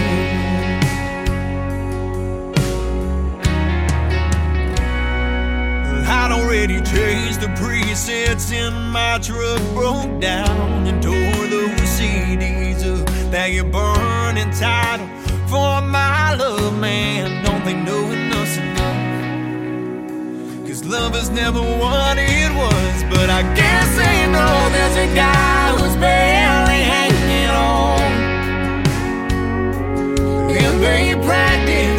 Already 6.58 6.82
changed 6.82 7.40
the 7.40 7.46
presets 7.54 8.52
in 8.52 8.74
my 8.90 9.16
truck, 9.22 9.60
broke 9.74 10.20
down 10.20 10.88
and 10.88 11.00
tore 11.00 11.46
those 11.46 11.70
CDs 11.96 12.82
a 13.32 13.62
burning 13.62 14.50
title 14.50 15.06
for 15.46 15.80
my 15.80 16.34
love, 16.34 16.76
man. 16.80 17.44
Don't 17.44 17.64
they 17.64 17.74
know 17.74 18.10
enough's 18.10 18.56
enough? 18.56 19.06
Cause 20.66 20.84
love 20.84 21.14
is 21.14 21.30
never 21.30 21.60
what 21.60 22.18
it 22.18 22.50
was, 22.52 23.04
but 23.04 23.30
I 23.30 23.42
guess 23.54 23.96
they 23.96 24.26
know 24.32 24.68
there's 24.74 24.96
a 24.96 25.14
guy 25.14 25.76
who's 25.76 25.94
barely 25.96 26.82
hanging 26.92 27.50
on. 27.50 28.00
And 30.50 30.82
they 30.82 31.14
practice 31.24 31.97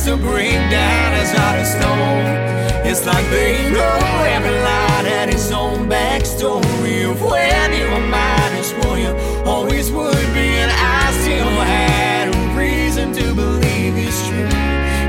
just 0.00 0.08
to 0.08 0.16
bring 0.16 0.54
down 0.70 1.12
his 1.12 1.30
heart 1.32 1.60
of 1.60 1.66
stone. 1.66 2.86
It's 2.86 3.04
like 3.04 3.24
they 3.30 3.70
know 3.70 4.24
every 4.28 4.50
line 4.50 5.04
had 5.04 5.28
its 5.28 5.50
own 5.50 5.88
backstory 5.88 7.10
of 7.10 7.20
when 7.20 7.72
you 7.72 7.84
were 7.92 8.06
mine 8.08 8.52
is 8.56 8.72
what 8.80 8.98
you 8.98 9.12
always 9.44 9.90
would 9.90 10.28
be, 10.32 10.48
and 10.62 10.70
I 10.70 11.12
still 11.20 11.54
had 11.74 12.28
a 12.34 12.58
reason 12.58 13.12
to 13.12 13.34
believe 13.34 13.94
it's 13.96 14.26
true. 14.26 14.48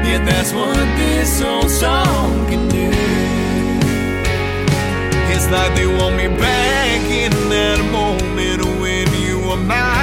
Yeah, 0.08 0.24
that's 0.26 0.52
what 0.52 0.76
this 0.98 1.42
old 1.42 1.70
song 1.70 2.48
can 2.48 2.68
do. 2.68 2.92
It's 5.34 5.50
like 5.52 5.74
they 5.76 5.88
want 5.88 6.16
me 6.18 6.28
back 6.28 7.02
in 7.10 7.32
that 7.50 7.80
moment 7.92 8.66
when 8.82 9.08
you 9.22 9.40
were 9.48 9.58
mine 9.58 10.01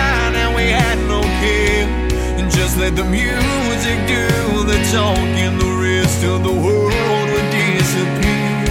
just 2.69 2.81
let 2.81 2.95
the 2.97 3.05
music 3.05 3.99
do 4.07 4.29
the 4.65 4.79
talking, 4.93 5.59
the 5.59 5.73
rest 5.81 6.23
of 6.25 6.43
the 6.43 6.53
world 6.53 7.29
would 7.33 7.51
disappear. 7.51 8.67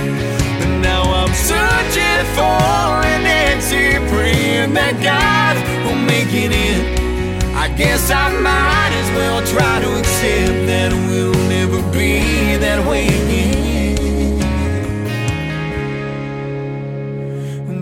But 0.59 0.71
now 0.81 1.01
I'm 1.01 1.33
searching 1.33 2.25
for 2.37 3.01
an 3.13 3.25
answer, 3.25 3.99
praying 4.11 4.73
that 4.75 5.01
God 5.01 5.57
will 5.85 6.01
make 6.05 6.31
it 6.31 6.51
in. 6.51 6.79
I 7.55 7.69
guess 7.75 8.11
I 8.11 8.29
might 8.39 8.93
as 9.01 9.09
well 9.17 9.41
try 9.47 9.79
to 9.81 9.99
accept 9.99 10.67
that 10.67 10.93
we'll 11.09 11.33
never 11.49 11.81
be 11.91 12.55
that 12.57 12.85
way 12.87 13.07
again. 13.07 13.95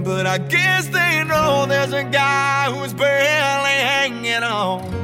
But 0.03 0.25
I 0.27 0.37
guess 0.37 0.87
they 0.87 1.25
know 1.25 1.65
there's 1.65 1.91
a 1.91 2.05
guy 2.05 2.71
who's 2.71 2.93
barely 2.93 3.79
hanging 3.91 4.43
on. 4.43 4.94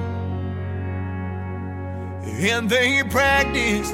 And 2.42 2.68
they 2.68 3.04
practiced 3.04 3.94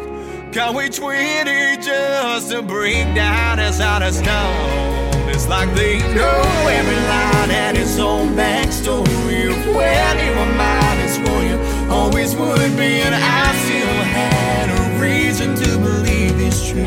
Cowboy 0.54 0.88
20 0.88 1.82
just 1.82 2.50
to 2.50 2.62
bring 2.62 3.14
down 3.14 3.58
his 3.58 3.82
out 3.82 4.02
of 4.02 4.14
stone. 4.14 5.28
It's 5.28 5.50
like 5.50 5.76
they 5.76 6.00
know 6.16 6.42
every 6.70 6.96
line 6.96 7.50
had 7.50 7.76
its 7.76 8.00
own 8.00 8.36
backstory 8.38 9.50
of 9.50 9.76
when 9.76 10.18
you 10.26 10.32
were 10.32 11.04
is 11.04 11.18
for 11.18 11.44
you 11.44 11.92
always 11.92 12.38
would 12.38 12.78
be, 12.78 13.02
and 13.02 13.14
I 13.14 13.54
still 13.66 14.04
had 14.16 14.70
a 14.70 15.02
reason 15.02 15.54
to 15.54 15.78
believe 15.80 16.40
it's 16.40 16.70
true. 16.70 16.84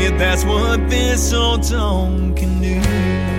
Yeah, 0.00 0.16
that's 0.16 0.44
what 0.44 0.88
this 0.88 1.32
old 1.32 1.64
song 1.64 2.36
can 2.36 2.62
do. 2.62 3.35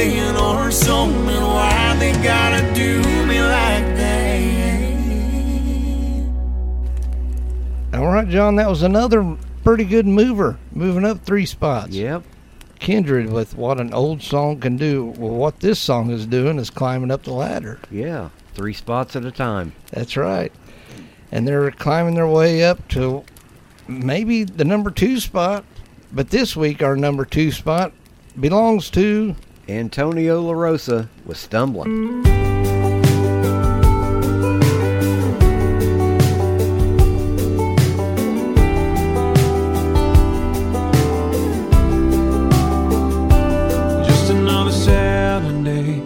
Band 0.00 0.36
playing 0.36 0.36
our 0.36 0.70
song 0.70 1.12
and 1.28 1.44
why 1.44 1.96
they 1.98 2.12
gotta 2.22 2.62
do 2.74 3.00
me 3.26 3.40
like 3.40 3.96
that. 3.96 4.40
All 7.94 8.06
right, 8.06 8.28
John, 8.28 8.56
that 8.56 8.68
was 8.68 8.82
another 8.82 9.36
pretty 9.62 9.84
good 9.84 10.06
mover, 10.06 10.58
moving 10.72 11.04
up 11.04 11.24
three 11.24 11.46
spots. 11.46 11.90
Yep. 11.90 12.22
Kindred 12.78 13.30
with 13.30 13.56
what 13.56 13.78
an 13.78 13.92
old 13.92 14.22
song 14.22 14.58
can 14.58 14.78
do. 14.78 15.12
Well, 15.18 15.34
what 15.34 15.60
this 15.60 15.78
song 15.78 16.10
is 16.10 16.24
doing 16.24 16.58
is 16.58 16.70
climbing 16.70 17.10
up 17.10 17.24
the 17.24 17.32
ladder. 17.34 17.78
Yeah. 17.90 18.30
Three 18.54 18.72
spots 18.72 19.16
at 19.16 19.26
a 19.26 19.30
time. 19.30 19.74
That's 19.90 20.16
right. 20.16 20.50
And 21.30 21.46
they're 21.46 21.70
climbing 21.72 22.14
their 22.14 22.26
way 22.26 22.64
up 22.64 22.88
to 22.88 23.22
maybe 23.86 24.44
the 24.44 24.64
number 24.64 24.90
two 24.90 25.20
spot. 25.20 25.66
But 26.10 26.30
this 26.30 26.56
week, 26.56 26.82
our 26.82 26.96
number 26.96 27.26
two 27.26 27.52
spot 27.52 27.92
belongs 28.38 28.88
to 28.90 29.36
Antonio 29.70 30.42
LaRosa 30.42 31.08
was 31.24 31.38
stumbling. 31.38 32.24
Just 44.04 44.30
another 44.30 44.72
Saturday, 44.72 46.02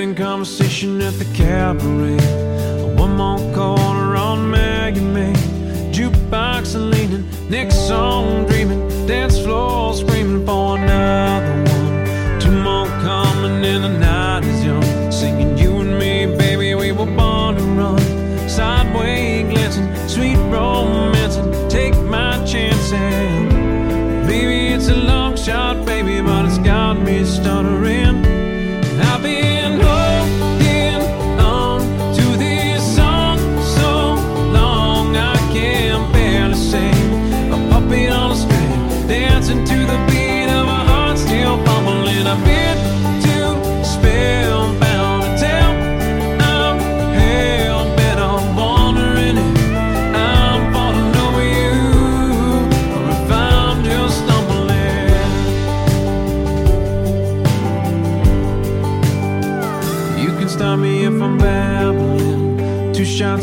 in 0.00 0.14
conversation 0.16 1.00
at 1.00 1.14
the 1.14 1.26
cabaret. 1.32 2.16
One 2.96 3.16
more 3.16 3.38
corner 3.54 4.16
on 4.16 4.50
Maggie 4.50 5.00
May, 5.00 5.32
jukebox 5.92 6.74
and 6.74 6.90
leaning, 6.90 7.48
next 7.48 7.86
song 7.86 8.46
dreaming, 8.46 9.06
dance 9.06 9.38
floor 9.38 9.94
screaming 9.94 10.44
for 10.44 10.76
and 13.76 13.84
the 13.84 13.98
night 13.98 14.44
is 14.44 14.64
young, 14.64 15.12
singing 15.12 15.58
you 15.58 15.76
and 15.80 15.98
me, 15.98 16.24
baby, 16.38 16.74
we 16.74 16.92
were 16.92 17.04
born 17.04 17.56
to 17.56 17.62
run. 17.62 17.98
Sideways 18.48 19.52
glancing, 19.52 20.08
sweet 20.08 20.38
romancing, 20.50 21.68
take 21.68 21.94
my 22.02 22.42
chance 22.46 22.92
and 22.92 24.26
Maybe 24.26 24.68
it's 24.74 24.88
a 24.88 24.94
long 24.94 25.36
shot, 25.36 25.84
baby, 25.84 26.22
but 26.22 26.46
it's 26.46 26.58
got 26.58 26.94
me 26.94 27.24
stuttering. 27.24 27.75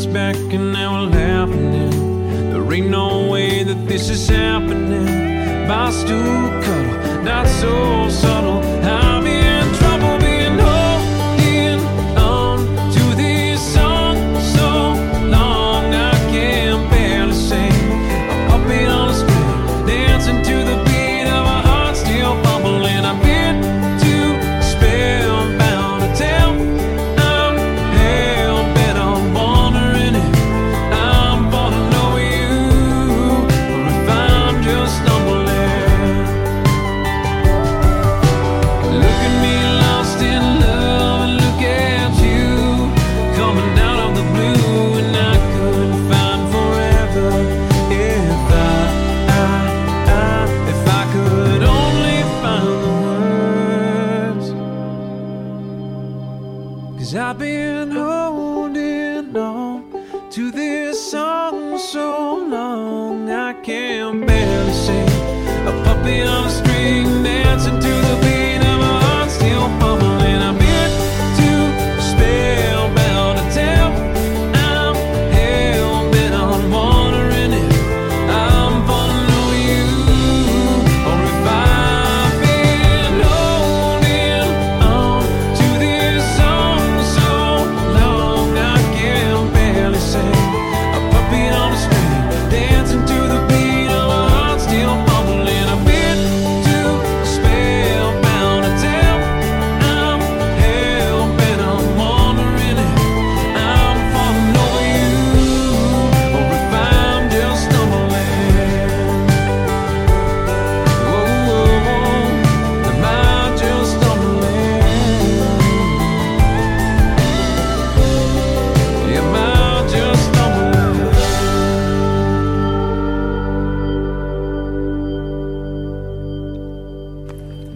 Shots 0.03 0.13
back 0.13 0.35
and 0.35 0.73
now 0.73 1.05
we're 1.05 1.11
laughing. 1.11 2.51
There 2.51 2.73
ain't 2.73 2.89
no 2.89 3.29
way 3.29 3.63
that 3.63 3.87
this 3.87 4.09
is 4.09 4.27
happening. 4.27 5.05
By 5.67 5.91
stool 5.91 6.49
cuddle, 6.63 7.23
not 7.23 7.47
so 7.47 8.09
subtle. 8.09 8.42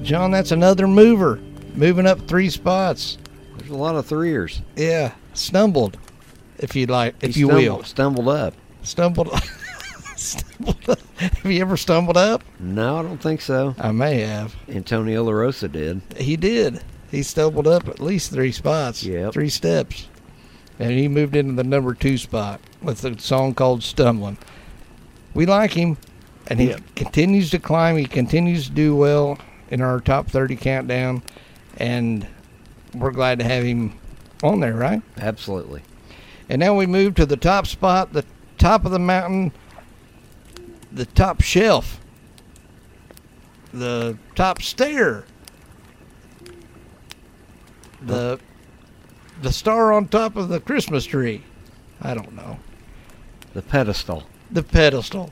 John, 0.08 0.32
that's 0.32 0.54
another 0.54 0.88
mover, 0.88 1.38
moving 1.76 2.08
up 2.08 2.30
three 2.30 2.50
spots. 2.50 3.18
There's 3.58 3.70
a 3.72 3.76
lot 3.76 3.96
of 3.96 4.06
threeers. 4.06 4.62
Yeah, 4.78 5.14
stumbled, 5.34 5.98
if 6.60 6.78
you 6.78 6.86
like, 6.86 7.16
if 7.22 7.36
He 7.36 7.42
you 7.42 7.48
stumbled, 7.48 7.66
will. 7.68 7.84
Stumbled 7.84 8.30
up. 8.30 8.54
Stumbled. 8.84 9.30
stumbled 10.16 10.90
up. 10.90 11.00
Have 11.18 11.52
you 11.52 11.60
ever 11.60 11.76
stumbled 11.76 12.16
up? 12.16 12.42
No, 12.58 13.00
I 13.00 13.02
don't 13.04 13.22
think 13.22 13.42
so. 13.42 13.76
I 13.78 13.92
may 13.92 14.22
have. 14.22 14.56
Antonio 14.70 15.26
LaRosa 15.26 15.70
did. 15.70 16.00
He 16.16 16.38
did. 16.38 16.82
He 17.12 17.22
stumbled 17.22 17.68
up 17.68 17.90
at 17.90 18.00
least 18.00 18.32
three 18.32 18.54
spots. 18.54 19.04
Yep. 19.04 19.34
Three 19.34 19.50
steps. 19.50 20.08
And 20.80 20.92
he 20.92 21.10
moved 21.10 21.36
into 21.36 21.54
the 21.56 21.66
number 21.66 21.94
two 21.94 22.18
spot 22.18 22.62
with 22.82 23.04
a 23.04 23.20
song 23.20 23.54
called 23.56 23.84
Stumbling. 23.84 24.38
We 25.34 25.46
like 25.46 25.74
him, 25.74 25.98
and 26.48 26.62
he 26.62 26.70
Yep. 26.70 26.96
continues 26.96 27.50
to 27.50 27.60
climb. 27.60 27.98
He 27.98 28.06
continues 28.06 28.68
to 28.68 28.72
do 28.72 28.96
well 28.96 29.38
in 29.70 29.82
our 29.82 30.00
top 30.00 30.28
30 30.28 30.56
countdown, 30.56 31.24
and 31.78 32.28
we're 32.94 33.12
glad 33.12 33.40
to 33.40 33.46
have 33.46 33.64
him 33.64 33.98
on 34.44 34.60
there, 34.60 34.76
right? 34.76 35.02
Absolutely. 35.18 35.84
And 36.50 36.60
now 36.60 36.76
we 36.76 36.86
move 36.86 37.16
to 37.16 37.26
the 37.26 37.38
top 37.38 37.68
spot, 37.68 38.14
the 38.14 38.26
top 38.58 38.86
of 38.86 38.92
the 38.92 39.00
mountain, 39.00 39.52
the 40.92 41.06
top 41.06 41.42
shelf, 41.42 42.00
the 43.74 44.18
top 44.36 44.62
stair, 44.62 45.26
the 48.02 48.40
the 49.42 49.52
star 49.52 49.94
on 49.94 50.08
top 50.08 50.36
of 50.36 50.50
the 50.50 50.60
Christmas 50.60 51.06
tree. 51.06 51.44
I 52.02 52.14
don't 52.14 52.34
know. 52.34 52.60
The 53.54 53.62
pedestal. 53.62 54.24
The 54.50 54.64
pedestal. 54.64 55.32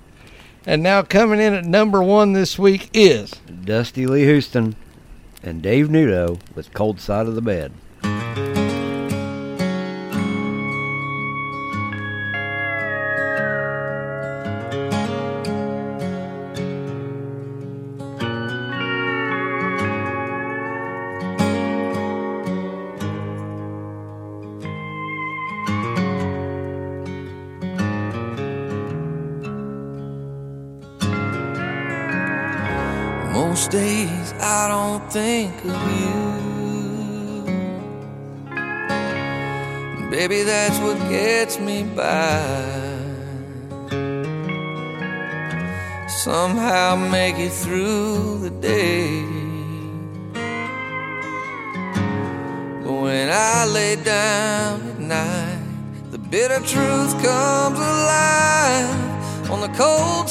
And 0.67 0.81
now 0.81 1.03
coming 1.03 1.39
in 1.39 1.53
at 1.53 1.63
number 1.63 2.01
one 2.01 2.33
this 2.33 2.57
week 2.57 2.89
is 2.91 3.31
Dusty 3.63 4.07
Lee 4.07 4.23
Houston 4.23 4.75
and 5.43 5.61
Dave 5.61 5.89
Nudo 5.89 6.39
with 6.55 6.73
Cold 6.73 6.99
Side 6.99 7.27
of 7.27 7.35
the 7.35 7.41
Bed. 7.41 7.71
That's 40.45 40.79
what 40.79 40.97
gets 41.09 41.59
me 41.59 41.83
by. 41.83 42.85
Somehow 46.07 46.95
make 46.95 47.37
it 47.37 47.51
through 47.51 48.39
the 48.39 48.51
day. 48.51 49.23
But 52.83 52.93
when 52.93 53.29
I 53.31 53.65
lay 53.65 53.95
down 53.95 54.81
at 54.87 54.99
night, 54.99 56.11
the 56.11 56.19
bitter 56.19 56.59
truth 56.59 57.11
comes 57.23 57.79
alive 57.79 59.49
on 59.49 59.61
the 59.61 59.73
cold 59.77 60.24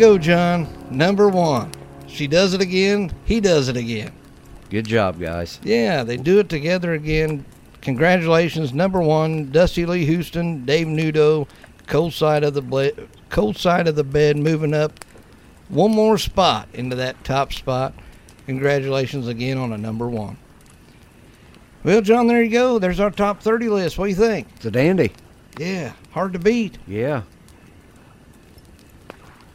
go, 0.00 0.16
John. 0.16 0.66
Number 0.90 1.28
one. 1.28 1.70
She 2.06 2.26
does 2.26 2.54
it 2.54 2.62
again. 2.62 3.12
He 3.26 3.38
does 3.38 3.68
it 3.68 3.76
again. 3.76 4.12
Good 4.70 4.86
job, 4.86 5.20
guys. 5.20 5.60
Yeah, 5.62 6.04
they 6.04 6.16
do 6.16 6.38
it 6.38 6.48
together 6.48 6.94
again. 6.94 7.44
Congratulations, 7.82 8.72
number 8.72 9.00
one, 9.00 9.50
Dusty 9.50 9.84
Lee 9.86 10.04
Houston, 10.06 10.64
Dave 10.64 10.86
Nudo, 10.86 11.46
cold 11.86 12.12
side 12.12 12.44
of 12.44 12.54
the 12.54 12.62
ble- 12.62 12.92
cold 13.30 13.56
side 13.56 13.88
of 13.88 13.94
the 13.96 14.04
bed, 14.04 14.36
moving 14.36 14.74
up 14.74 15.04
one 15.68 15.90
more 15.92 16.18
spot 16.18 16.68
into 16.72 16.96
that 16.96 17.22
top 17.22 17.52
spot. 17.52 17.94
Congratulations 18.46 19.28
again 19.28 19.58
on 19.58 19.72
a 19.72 19.78
number 19.78 20.08
one. 20.08 20.36
Well, 21.84 22.00
John, 22.00 22.26
there 22.26 22.42
you 22.42 22.50
go. 22.50 22.78
There's 22.78 23.00
our 23.00 23.10
top 23.10 23.40
30 23.42 23.68
list. 23.68 23.98
What 23.98 24.06
do 24.06 24.10
you 24.10 24.16
think? 24.16 24.48
It's 24.56 24.66
a 24.66 24.70
dandy. 24.70 25.12
Yeah, 25.58 25.92
hard 26.10 26.32
to 26.34 26.38
beat. 26.38 26.78
Yeah. 26.86 27.22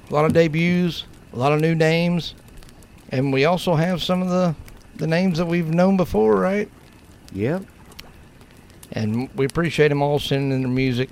A 0.10 0.14
lot 0.14 0.26
of 0.26 0.34
debuts, 0.34 1.06
a 1.34 1.38
lot 1.38 1.52
of 1.52 1.62
new 1.62 1.76
names, 1.76 2.36
and 3.10 3.34
we 3.34 3.46
also 3.46 3.76
have 3.76 4.02
some 4.02 4.22
of 4.22 4.30
the 4.30 4.56
the 4.96 5.08
names 5.08 5.38
that 5.40 5.46
we've 5.46 5.68
known 5.74 5.98
before, 5.98 6.36
right? 6.38 6.70
Yep. 7.34 7.64
And 8.94 9.30
we 9.36 9.46
appreciate 9.46 9.90
them 9.90 10.02
all 10.02 10.20
sending 10.20 10.52
in 10.52 10.62
their 10.62 10.72
music. 10.72 11.10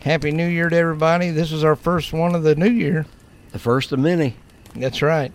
Happy 0.00 0.30
New 0.30 0.46
Year 0.46 0.70
to 0.70 0.76
everybody. 0.76 1.30
This 1.30 1.52
is 1.52 1.64
our 1.64 1.76
first 1.76 2.12
one 2.14 2.34
of 2.34 2.44
the 2.44 2.54
new 2.54 2.70
year. 2.70 3.04
The 3.52 3.58
first 3.58 3.92
of 3.92 3.98
many. 3.98 4.36
That's 4.74 5.02
right. 5.02 5.32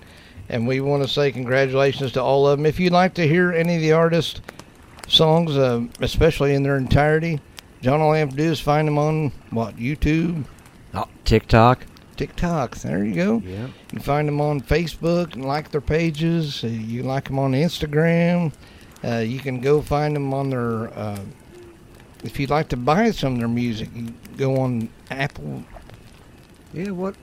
And 0.49 0.67
we 0.67 0.81
want 0.81 1.03
to 1.03 1.09
say 1.09 1.31
congratulations 1.31 2.11
to 2.13 2.23
all 2.23 2.47
of 2.47 2.57
them. 2.57 2.65
If 2.65 2.79
you'd 2.79 2.93
like 2.93 3.13
to 3.15 3.27
hear 3.27 3.51
any 3.51 3.75
of 3.75 3.81
the 3.81 3.91
artists' 3.91 4.41
songs, 5.07 5.55
uh, 5.55 5.81
especially 5.99 6.55
in 6.55 6.63
their 6.63 6.77
entirety, 6.77 7.39
John, 7.81 8.01
all 8.01 8.13
you 8.15 8.19
have 8.21 8.29
to 8.31 8.35
do 8.35 8.51
is 8.51 8.59
find 8.59 8.87
them 8.87 8.97
on 8.97 9.31
what 9.49 9.75
YouTube, 9.77 10.45
Oh, 10.93 11.07
TikTok. 11.23 11.85
TikTok. 12.26 12.76
There 12.77 13.03
you 13.03 13.15
go. 13.15 13.41
Yeah. 13.43 13.65
You 13.65 13.73
can 13.89 13.99
find 13.99 14.27
them 14.27 14.39
on 14.39 14.61
Facebook 14.61 15.34
and 15.34 15.43
like 15.43 15.72
their 15.72 15.81
pages. 15.81 16.64
Uh, 16.64 16.68
You 16.68 17.02
like 17.02 17.26
them 17.26 17.39
on 17.39 17.53
Instagram. 17.53 18.53
Uh, 19.03 19.18
you 19.18 19.39
can 19.39 19.60
go 19.60 19.81
find 19.81 20.15
them 20.15 20.31
on 20.31 20.52
their. 20.52 20.89
Uh, 20.98 21.19
if 22.23 22.39
you'd 22.39 22.52
like 22.52 22.69
to 22.69 22.77
buy 22.77 23.10
some 23.10 23.34
of 23.34 23.39
their 23.39 23.48
music, 23.48 23.89
you 23.95 24.14
go 24.38 24.57
on 24.57 24.89
Apple. 25.10 25.64
Yeah, 26.73 26.91
what? 26.91 27.15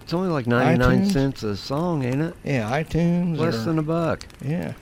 It's 0.00 0.14
only 0.14 0.30
like 0.30 0.46
99 0.46 1.02
iTunes? 1.04 1.12
cents 1.12 1.42
a 1.42 1.54
song, 1.56 2.02
ain't 2.04 2.22
it? 2.22 2.34
Yeah, 2.44 2.70
iTunes. 2.70 3.36
Less 3.38 3.56
or- 3.56 3.64
than 3.64 3.78
a 3.78 3.82
buck. 3.82 4.26
Yeah. 4.42 4.72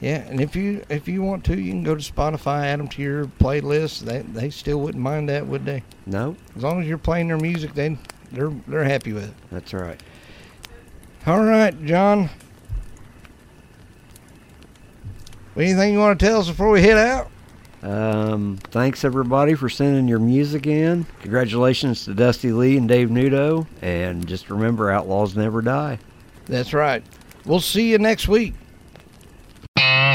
Yeah, 0.00 0.18
and 0.28 0.40
if 0.42 0.54
you 0.54 0.84
if 0.90 1.08
you 1.08 1.22
want 1.22 1.42
to, 1.46 1.58
you 1.58 1.70
can 1.72 1.82
go 1.82 1.94
to 1.94 2.12
Spotify, 2.12 2.64
add 2.64 2.80
them 2.80 2.88
to 2.88 3.02
your 3.02 3.24
playlist. 3.26 4.00
They 4.00 4.18
they 4.20 4.50
still 4.50 4.78
wouldn't 4.80 5.02
mind 5.02 5.28
that, 5.30 5.46
would 5.46 5.64
they? 5.64 5.82
No, 6.04 6.36
As 6.54 6.62
long 6.62 6.82
as 6.82 6.86
you're 6.88 6.98
playing 6.98 7.28
their 7.28 7.38
music, 7.38 7.72
they 7.74 7.96
they're 8.30 8.52
they're 8.68 8.84
happy 8.84 9.12
with 9.14 9.24
it. 9.24 9.34
that's 9.50 9.72
right. 9.72 9.98
All 11.26 11.42
right, 11.42 11.74
John. 11.84 12.28
Anything 15.56 15.94
you 15.94 15.98
want 15.98 16.20
to 16.20 16.26
tell 16.26 16.40
us 16.40 16.48
before 16.48 16.70
we 16.70 16.82
head 16.82 16.98
out? 16.98 17.30
Um, 17.82 18.58
thanks 18.70 19.04
everybody 19.04 19.54
for 19.54 19.68
sending 19.68 20.06
your 20.08 20.18
music 20.18 20.66
in. 20.66 21.06
Congratulations 21.20 22.04
to 22.04 22.14
Dusty 22.14 22.52
Lee 22.52 22.76
and 22.76 22.86
Dave 22.88 23.08
Nudo. 23.08 23.66
And 23.80 24.26
just 24.26 24.50
remember, 24.50 24.90
outlaws 24.90 25.34
never 25.36 25.62
die. 25.62 25.98
That's 26.46 26.74
right. 26.74 27.02
We'll 27.46 27.60
see 27.60 27.90
you 27.90 27.98
next 27.98 28.28
week. 28.28 28.54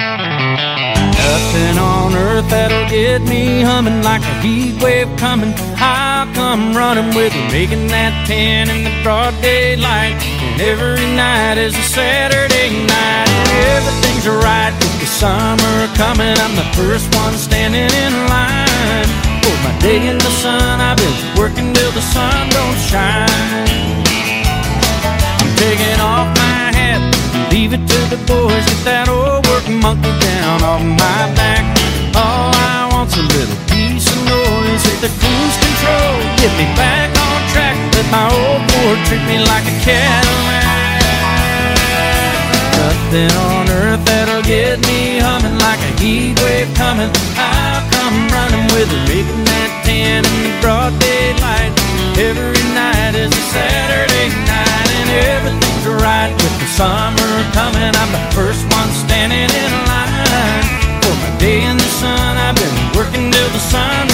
Nothing 0.01 1.77
on 1.77 2.15
earth 2.15 2.49
that'll 2.49 2.89
get 2.89 3.21
me 3.21 3.61
humming 3.61 4.01
like 4.01 4.21
a 4.21 4.41
heat 4.41 4.81
wave 4.81 5.07
coming. 5.17 5.53
I'll 5.77 6.25
come 6.33 6.73
running 6.73 7.13
with 7.15 7.35
you, 7.35 7.45
making 7.51 7.87
that 7.93 8.25
ten 8.25 8.69
in 8.69 8.83
the 8.83 8.93
broad 9.03 9.33
daylight. 9.41 10.17
And 10.41 10.61
every 10.61 11.05
night 11.13 11.57
is 11.61 11.77
a 11.77 11.85
Saturday 11.85 12.73
night, 12.89 13.29
everything's 13.77 14.25
right 14.25 14.73
with 14.73 14.95
the 14.99 15.05
summer 15.05 15.77
coming. 15.93 16.33
I'm 16.33 16.55
the 16.57 16.65
first 16.73 17.05
one 17.21 17.37
standing 17.37 17.85
in 17.85 18.13
line 18.25 19.09
for 19.45 19.55
my 19.61 19.73
day 19.85 20.01
in 20.09 20.17
the 20.17 20.33
sun. 20.41 20.81
I've 20.81 20.97
been 20.97 21.13
working 21.37 21.73
till 21.77 21.93
the 21.93 22.01
sun 22.01 22.49
don't 22.49 22.79
shine. 22.89 23.69
I'm 25.37 25.51
taking 25.61 25.99
off 26.01 26.25
my 26.41 26.73
hat, 26.73 27.01
leave 27.51 27.73
it 27.73 27.83
to 27.83 27.99
the 28.07 28.19
boys. 28.23 28.63
Get 28.63 28.81
that 28.87 29.07
old 29.11 29.43
work 29.51 29.67
monkey 29.67 30.11
down 30.23 30.63
off 30.63 30.79
my 30.81 31.21
back. 31.35 31.67
All 32.15 32.55
I 32.55 32.87
want's 32.95 33.19
a 33.19 33.23
little 33.35 33.59
piece 33.67 34.07
of 34.07 34.19
noise. 34.23 34.81
Hit 34.87 34.99
the 35.03 35.11
cruise 35.19 35.57
control, 35.59 36.15
get 36.39 36.51
me 36.55 36.67
back 36.79 37.11
on 37.11 37.39
track. 37.51 37.75
Let 37.91 38.07
my 38.07 38.25
old 38.31 38.63
Ford 38.71 38.99
treat 39.11 39.23
me 39.27 39.43
like 39.43 39.67
a 39.67 39.75
Cadillac. 39.83 41.03
Nothing 42.79 43.31
on 43.51 43.63
earth 43.83 44.03
that'll 44.07 44.41
get 44.47 44.79
me 44.87 45.19
humming 45.19 45.59
like 45.59 45.83
a 45.83 45.91
heat 45.99 46.39
wave 46.39 46.71
coming. 46.79 47.11
I'll 47.35 47.83
come 47.91 48.17
running 48.31 48.65
with 48.71 48.87
her, 48.87 49.03
making 49.11 49.43
that 49.51 49.71
ten 49.83 50.23
in 50.23 50.37
the 50.47 50.53
broad 50.63 50.95
daylight. 51.03 51.75
Every 52.15 52.63
night 52.71 53.13
is 53.19 53.29
a 53.29 53.43
Saturday 53.51 54.31
night, 54.47 54.89
and 55.03 55.09
everything's 55.35 55.87
right 55.99 56.31
with 56.31 56.60
summer 56.81 57.33
coming. 57.53 57.93
I'm 58.01 58.11
the 58.17 58.23
first 58.33 58.63
one 58.77 58.89
standing 59.05 59.49
in 59.63 59.71
line 59.89 60.65
for 61.01 61.13
my 61.21 61.31
day 61.37 61.61
in 61.69 61.77
the 61.77 61.91
sun. 62.01 62.31
I've 62.45 62.55
been 62.55 62.77
working 62.97 63.25
till 63.31 63.49
the 63.57 63.63
sun 63.71 64.10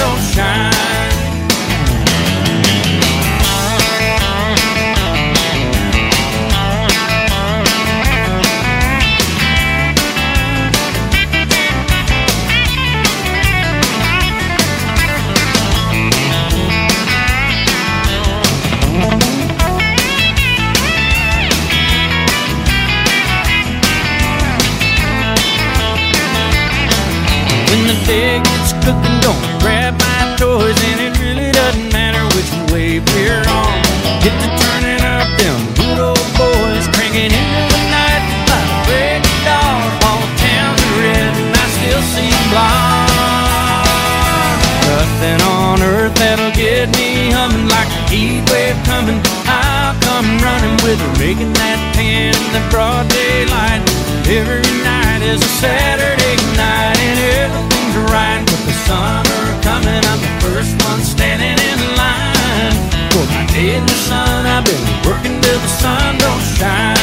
with 50.87 51.19
making 51.19 51.51
that 51.51 51.79
ten 51.91 52.31
in 52.31 52.47
the 52.55 52.63
broad 52.71 53.11
daylight. 53.11 53.83
Every 54.23 54.63
night 54.87 55.19
is 55.19 55.43
a 55.43 55.51
Saturday 55.59 56.39
night, 56.55 56.95
and 56.95 57.19
everything's 57.43 57.97
right 58.07 58.39
with 58.39 58.63
the 58.63 58.75
summer 58.87 59.43
coming. 59.67 59.99
I'm 59.99 60.19
the 60.23 60.31
first 60.47 60.71
one 60.87 61.03
standing 61.03 61.59
in 61.59 61.79
line 61.99 62.71
for 63.11 63.27
my 63.27 63.43
day 63.51 63.75
in 63.75 63.83
the 63.83 63.99
sun. 64.07 64.47
I've 64.47 64.63
been 64.63 64.79
working 65.03 65.35
till 65.43 65.59
the 65.59 65.71
sun 65.75 66.15
don't 66.23 66.45
shine. 66.55 66.95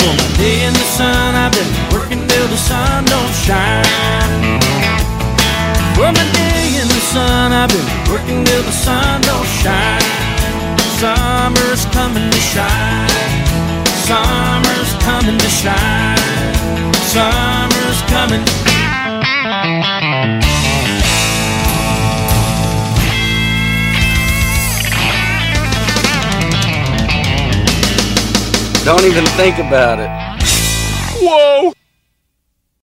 For 0.00 0.12
my 0.16 0.28
day 0.40 0.64
in 0.64 0.72
the 0.72 0.88
sun, 0.96 1.36
I've 1.36 1.52
been 1.52 1.68
working 1.92 2.24
till 2.24 2.48
the 2.48 2.56
sun 2.56 3.04
don't 3.04 3.34
shine. 3.44 4.56
For 5.92 6.08
my 6.08 6.24
day 6.32 6.80
in 6.80 6.88
the 6.88 7.02
sun, 7.12 7.52
I've 7.52 7.68
been 7.68 7.88
working 8.08 8.48
till 8.48 8.64
the 8.64 8.72
sun 8.72 9.20
don't 9.28 9.44
shine. 9.60 9.99
Summer's 11.00 11.86
coming 11.86 12.30
to 12.30 12.36
shine. 12.36 13.08
Summer's 14.04 14.92
coming 15.02 15.38
to 15.38 15.48
shine. 15.48 16.18
Summer's 17.08 18.02
coming. 18.12 18.44
Don't 28.84 29.04
even 29.06 29.24
think 29.38 29.56
about 29.56 30.00
it. 30.00 30.19